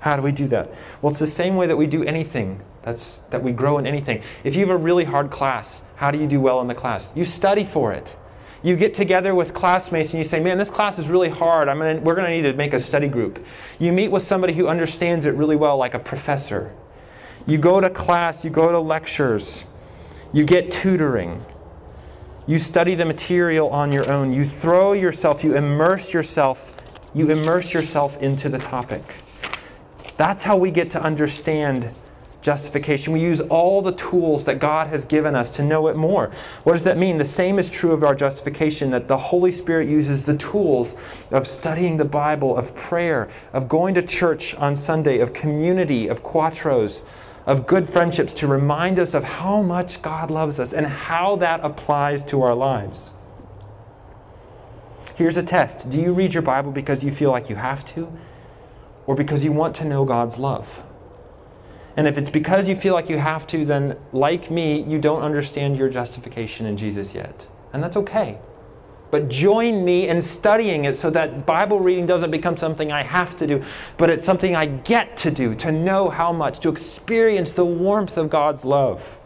How 0.00 0.16
do 0.16 0.22
we 0.22 0.30
do 0.30 0.46
that? 0.48 0.70
Well, 1.02 1.10
it's 1.10 1.18
the 1.18 1.26
same 1.26 1.56
way 1.56 1.66
that 1.66 1.76
we 1.76 1.88
do 1.88 2.04
anything. 2.04 2.62
That's 2.82 3.18
that 3.30 3.42
we 3.42 3.50
grow 3.50 3.78
in 3.78 3.86
anything. 3.86 4.22
If 4.44 4.54
you 4.54 4.60
have 4.60 4.70
a 4.70 4.82
really 4.82 5.04
hard 5.04 5.30
class, 5.30 5.82
how 5.96 6.12
do 6.12 6.18
you 6.18 6.28
do 6.28 6.40
well 6.40 6.60
in 6.60 6.68
the 6.68 6.74
class? 6.74 7.10
You 7.16 7.24
study 7.24 7.64
for 7.64 7.92
it. 7.92 8.14
You 8.62 8.76
get 8.76 8.92
together 8.94 9.34
with 9.34 9.54
classmates 9.54 10.12
and 10.12 10.18
you 10.18 10.28
say, 10.28 10.40
"Man, 10.40 10.58
this 10.58 10.70
class 10.70 10.98
is 10.98 11.08
really 11.08 11.28
hard. 11.28 11.68
I'm 11.68 11.78
gonna, 11.78 12.00
we're 12.00 12.14
going 12.14 12.26
to 12.26 12.32
need 12.32 12.42
to 12.42 12.54
make 12.54 12.74
a 12.74 12.80
study 12.80 13.08
group." 13.08 13.44
You 13.78 13.92
meet 13.92 14.08
with 14.08 14.24
somebody 14.24 14.54
who 14.54 14.66
understands 14.66 15.26
it 15.26 15.34
really 15.34 15.56
well, 15.56 15.76
like 15.76 15.94
a 15.94 15.98
professor. 15.98 16.74
You 17.46 17.58
go 17.58 17.80
to 17.80 17.88
class, 17.88 18.44
you 18.44 18.50
go 18.50 18.72
to 18.72 18.78
lectures, 18.78 19.64
you 20.32 20.44
get 20.44 20.70
tutoring. 20.70 21.44
You 22.46 22.58
study 22.58 22.94
the 22.94 23.04
material 23.04 23.68
on 23.68 23.92
your 23.92 24.10
own. 24.10 24.32
You 24.32 24.44
throw 24.44 24.92
yourself, 24.92 25.44
you 25.44 25.54
immerse 25.54 26.14
yourself, 26.14 26.74
you 27.14 27.30
immerse 27.30 27.74
yourself 27.74 28.20
into 28.22 28.48
the 28.48 28.58
topic. 28.58 29.02
That's 30.16 30.42
how 30.42 30.56
we 30.56 30.70
get 30.70 30.90
to 30.92 31.02
understand 31.02 31.90
justification. 32.40 33.12
We 33.12 33.20
use 33.20 33.40
all 33.40 33.82
the 33.82 33.92
tools 33.92 34.44
that 34.44 34.58
God 34.58 34.88
has 34.88 35.04
given 35.04 35.34
us 35.34 35.50
to 35.52 35.62
know 35.62 35.88
it 35.88 35.96
more. 35.96 36.30
What 36.64 36.74
does 36.74 36.84
that 36.84 36.96
mean? 36.96 37.18
The 37.18 37.24
same 37.24 37.58
is 37.58 37.68
true 37.68 37.92
of 37.92 38.02
our 38.02 38.14
justification, 38.14 38.90
that 38.90 39.08
the 39.08 39.18
Holy 39.18 39.50
Spirit 39.50 39.88
uses 39.88 40.24
the 40.24 40.36
tools 40.36 40.94
of 41.30 41.46
studying 41.46 41.96
the 41.96 42.04
Bible, 42.04 42.56
of 42.56 42.74
prayer, 42.74 43.28
of 43.52 43.68
going 43.68 43.94
to 43.94 44.02
church 44.02 44.54
on 44.54 44.76
Sunday, 44.76 45.18
of 45.18 45.32
community, 45.32 46.08
of 46.08 46.22
quattros, 46.22 47.02
of 47.46 47.66
good 47.66 47.88
friendships 47.88 48.32
to 48.34 48.46
remind 48.46 48.98
us 48.98 49.14
of 49.14 49.24
how 49.24 49.62
much 49.62 50.02
God 50.02 50.30
loves 50.30 50.58
us 50.58 50.72
and 50.72 50.86
how 50.86 51.36
that 51.36 51.60
applies 51.62 52.22
to 52.24 52.42
our 52.42 52.54
lives. 52.54 53.10
Here's 55.16 55.36
a 55.36 55.42
test 55.42 55.90
Do 55.90 56.00
you 56.00 56.12
read 56.12 56.34
your 56.34 56.42
Bible 56.44 56.70
because 56.70 57.02
you 57.02 57.10
feel 57.10 57.32
like 57.32 57.50
you 57.50 57.56
have 57.56 57.84
to, 57.86 58.12
or 59.06 59.16
because 59.16 59.42
you 59.42 59.50
want 59.50 59.74
to 59.76 59.84
know 59.84 60.04
God's 60.04 60.38
love? 60.38 60.84
And 61.98 62.06
if 62.06 62.16
it's 62.16 62.30
because 62.30 62.68
you 62.68 62.76
feel 62.76 62.94
like 62.94 63.08
you 63.08 63.18
have 63.18 63.44
to, 63.48 63.64
then, 63.64 63.96
like 64.12 64.52
me, 64.52 64.80
you 64.84 65.00
don't 65.00 65.20
understand 65.20 65.76
your 65.76 65.88
justification 65.88 66.64
in 66.64 66.76
Jesus 66.76 67.12
yet. 67.12 67.44
And 67.72 67.82
that's 67.82 67.96
okay. 67.96 68.38
But 69.10 69.28
join 69.28 69.84
me 69.84 70.06
in 70.06 70.22
studying 70.22 70.84
it 70.84 70.94
so 70.94 71.10
that 71.10 71.44
Bible 71.44 71.80
reading 71.80 72.06
doesn't 72.06 72.30
become 72.30 72.56
something 72.56 72.92
I 72.92 73.02
have 73.02 73.36
to 73.38 73.48
do, 73.48 73.64
but 73.96 74.10
it's 74.10 74.22
something 74.22 74.54
I 74.54 74.66
get 74.66 75.16
to 75.16 75.32
do, 75.32 75.56
to 75.56 75.72
know 75.72 76.08
how 76.08 76.32
much, 76.32 76.60
to 76.60 76.68
experience 76.68 77.50
the 77.50 77.64
warmth 77.64 78.16
of 78.16 78.30
God's 78.30 78.64
love, 78.64 79.18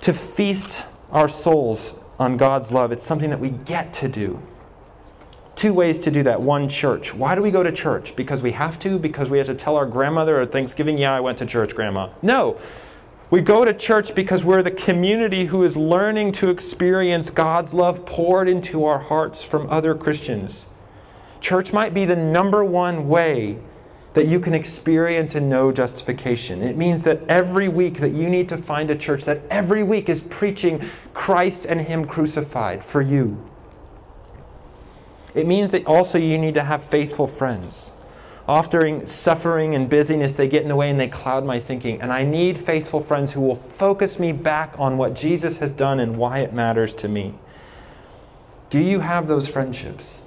to 0.00 0.12
feast 0.12 0.84
our 1.12 1.28
souls 1.28 1.94
on 2.18 2.36
God's 2.36 2.72
love. 2.72 2.90
It's 2.90 3.06
something 3.06 3.30
that 3.30 3.38
we 3.38 3.50
get 3.50 3.94
to 3.94 4.08
do 4.08 4.40
two 5.58 5.74
ways 5.74 5.98
to 5.98 6.10
do 6.10 6.22
that. 6.22 6.40
One, 6.40 6.68
church. 6.68 7.12
Why 7.12 7.34
do 7.34 7.42
we 7.42 7.50
go 7.50 7.62
to 7.62 7.72
church? 7.72 8.14
Because 8.14 8.42
we 8.42 8.52
have 8.52 8.78
to? 8.78 8.98
Because 8.98 9.28
we 9.28 9.38
have 9.38 9.48
to 9.48 9.54
tell 9.54 9.76
our 9.76 9.86
grandmother 9.86 10.40
at 10.40 10.52
Thanksgiving, 10.52 10.96
yeah, 10.96 11.14
I 11.14 11.20
went 11.20 11.38
to 11.38 11.46
church, 11.46 11.74
grandma. 11.74 12.10
No. 12.22 12.58
We 13.30 13.40
go 13.40 13.64
to 13.64 13.74
church 13.74 14.14
because 14.14 14.44
we're 14.44 14.62
the 14.62 14.70
community 14.70 15.46
who 15.46 15.64
is 15.64 15.76
learning 15.76 16.32
to 16.34 16.48
experience 16.48 17.30
God's 17.30 17.74
love 17.74 18.06
poured 18.06 18.48
into 18.48 18.84
our 18.84 19.00
hearts 19.00 19.44
from 19.44 19.68
other 19.68 19.94
Christians. 19.94 20.64
Church 21.40 21.72
might 21.72 21.92
be 21.92 22.04
the 22.04 22.16
number 22.16 22.64
one 22.64 23.08
way 23.08 23.58
that 24.14 24.26
you 24.26 24.40
can 24.40 24.54
experience 24.54 25.34
and 25.34 25.50
know 25.50 25.70
justification. 25.72 26.62
It 26.62 26.76
means 26.76 27.02
that 27.02 27.22
every 27.28 27.68
week 27.68 27.98
that 27.98 28.10
you 28.10 28.30
need 28.30 28.48
to 28.48 28.56
find 28.56 28.90
a 28.90 28.96
church 28.96 29.24
that 29.26 29.42
every 29.50 29.84
week 29.84 30.08
is 30.08 30.22
preaching 30.22 30.80
Christ 31.12 31.66
and 31.66 31.80
him 31.80 32.06
crucified 32.06 32.82
for 32.82 33.02
you. 33.02 33.42
It 35.34 35.46
means 35.46 35.70
that 35.72 35.86
also 35.86 36.18
you 36.18 36.38
need 36.38 36.54
to 36.54 36.64
have 36.64 36.82
faithful 36.82 37.26
friends. 37.26 37.90
Often 38.46 39.06
suffering 39.06 39.74
and 39.74 39.90
busyness, 39.90 40.34
they 40.34 40.48
get 40.48 40.62
in 40.62 40.68
the 40.68 40.76
way 40.76 40.88
and 40.88 40.98
they 40.98 41.08
cloud 41.08 41.44
my 41.44 41.60
thinking. 41.60 42.00
And 42.00 42.10
I 42.10 42.24
need 42.24 42.56
faithful 42.56 43.00
friends 43.00 43.32
who 43.32 43.42
will 43.42 43.56
focus 43.56 44.18
me 44.18 44.32
back 44.32 44.74
on 44.78 44.96
what 44.96 45.14
Jesus 45.14 45.58
has 45.58 45.70
done 45.70 46.00
and 46.00 46.16
why 46.16 46.38
it 46.38 46.54
matters 46.54 46.94
to 46.94 47.08
me. 47.08 47.34
Do 48.70 48.78
you 48.78 49.00
have 49.00 49.26
those 49.26 49.48
friendships? 49.48 50.20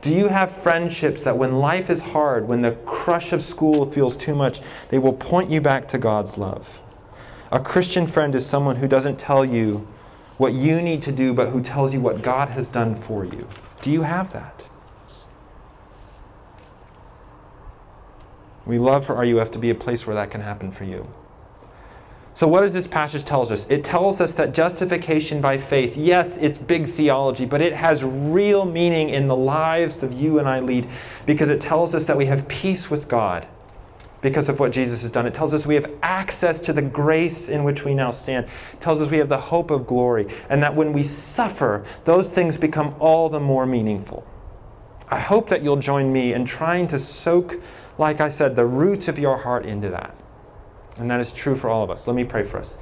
Do 0.00 0.12
you 0.12 0.28
have 0.28 0.50
friendships 0.50 1.22
that 1.22 1.38
when 1.38 1.52
life 1.52 1.88
is 1.88 2.00
hard, 2.00 2.46
when 2.46 2.62
the 2.62 2.72
crush 2.86 3.32
of 3.32 3.42
school 3.42 3.90
feels 3.90 4.16
too 4.16 4.34
much, 4.34 4.60
they 4.88 4.98
will 4.98 5.16
point 5.16 5.50
you 5.50 5.60
back 5.60 5.88
to 5.88 5.98
God's 5.98 6.36
love? 6.36 6.80
A 7.52 7.60
Christian 7.60 8.06
friend 8.06 8.34
is 8.34 8.44
someone 8.44 8.76
who 8.76 8.88
doesn't 8.88 9.18
tell 9.18 9.44
you 9.44 9.88
what 10.36 10.52
you 10.52 10.82
need 10.82 11.02
to 11.02 11.12
do, 11.12 11.32
but 11.32 11.50
who 11.50 11.62
tells 11.62 11.92
you 11.92 12.00
what 12.00 12.22
God 12.22 12.48
has 12.50 12.68
done 12.68 12.94
for 12.94 13.24
you. 13.24 13.48
Do 13.82 13.90
you 13.90 14.02
have 14.02 14.32
that? 14.32 14.64
We 18.66 18.78
love 18.78 19.06
for 19.06 19.14
RUF 19.14 19.50
to 19.52 19.58
be 19.58 19.70
a 19.70 19.74
place 19.74 20.06
where 20.06 20.16
that 20.16 20.30
can 20.30 20.40
happen 20.40 20.70
for 20.70 20.84
you. 20.84 21.06
So 22.34 22.48
what 22.48 22.62
does 22.62 22.72
this 22.72 22.88
passage 22.88 23.24
tell 23.24 23.42
us? 23.42 23.64
It 23.68 23.84
tells 23.84 24.20
us 24.20 24.32
that 24.32 24.54
justification 24.54 25.40
by 25.40 25.58
faith, 25.58 25.96
yes, 25.96 26.36
it's 26.38 26.58
big 26.58 26.88
theology, 26.88 27.44
but 27.44 27.60
it 27.60 27.74
has 27.74 28.02
real 28.02 28.64
meaning 28.64 29.08
in 29.08 29.28
the 29.28 29.36
lives 29.36 30.02
of 30.02 30.12
you 30.12 30.40
and 30.40 30.48
I 30.48 30.58
lead 30.58 30.88
because 31.26 31.48
it 31.48 31.60
tells 31.60 31.94
us 31.94 32.06
that 32.06 32.16
we 32.16 32.26
have 32.26 32.48
peace 32.48 32.90
with 32.90 33.06
God 33.06 33.46
because 34.24 34.48
of 34.48 34.58
what 34.58 34.72
Jesus 34.72 35.02
has 35.02 35.10
done. 35.10 35.26
It 35.26 35.34
tells 35.34 35.52
us 35.52 35.66
we 35.66 35.74
have 35.74 35.98
access 36.02 36.58
to 36.60 36.72
the 36.72 36.80
grace 36.80 37.46
in 37.46 37.62
which 37.62 37.84
we 37.84 37.94
now 37.94 38.10
stand. 38.10 38.46
It 38.72 38.80
tells 38.80 39.02
us 39.02 39.10
we 39.10 39.18
have 39.18 39.28
the 39.28 39.38
hope 39.38 39.70
of 39.70 39.86
glory, 39.86 40.26
and 40.48 40.62
that 40.62 40.74
when 40.74 40.94
we 40.94 41.02
suffer, 41.02 41.84
those 42.06 42.30
things 42.30 42.56
become 42.56 42.94
all 43.00 43.28
the 43.28 43.38
more 43.38 43.66
meaningful. 43.66 44.26
I 45.10 45.20
hope 45.20 45.50
that 45.50 45.62
you'll 45.62 45.76
join 45.76 46.10
me 46.10 46.32
in 46.32 46.46
trying 46.46 46.88
to 46.88 46.98
soak, 46.98 47.56
like 47.98 48.18
I 48.22 48.30
said, 48.30 48.56
the 48.56 48.64
roots 48.64 49.08
of 49.08 49.18
your 49.18 49.36
heart 49.36 49.66
into 49.66 49.90
that. 49.90 50.14
And 50.96 51.10
that 51.10 51.20
is 51.20 51.30
true 51.30 51.54
for 51.54 51.68
all 51.68 51.84
of 51.84 51.90
us. 51.90 52.06
Let 52.06 52.16
me 52.16 52.24
pray 52.24 52.44
for 52.44 52.56
us. 52.56 52.78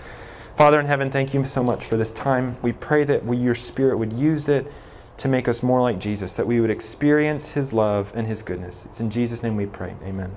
Father 0.56 0.78
in 0.78 0.86
heaven, 0.86 1.10
thank 1.10 1.34
you 1.34 1.44
so 1.44 1.64
much 1.64 1.84
for 1.84 1.96
this 1.96 2.12
time. 2.12 2.56
We 2.62 2.70
pray 2.70 3.02
that 3.02 3.24
we, 3.24 3.36
your 3.36 3.56
Spirit 3.56 3.98
would 3.98 4.12
use 4.12 4.48
it 4.48 4.70
to 5.18 5.26
make 5.26 5.48
us 5.48 5.60
more 5.60 5.80
like 5.80 5.98
Jesus, 5.98 6.34
that 6.34 6.46
we 6.46 6.60
would 6.60 6.70
experience 6.70 7.50
his 7.50 7.72
love 7.72 8.12
and 8.14 8.28
his 8.28 8.44
goodness. 8.44 8.84
It's 8.84 9.00
in 9.00 9.10
Jesus' 9.10 9.42
name 9.42 9.56
we 9.56 9.66
pray. 9.66 9.96
Amen. 10.04 10.30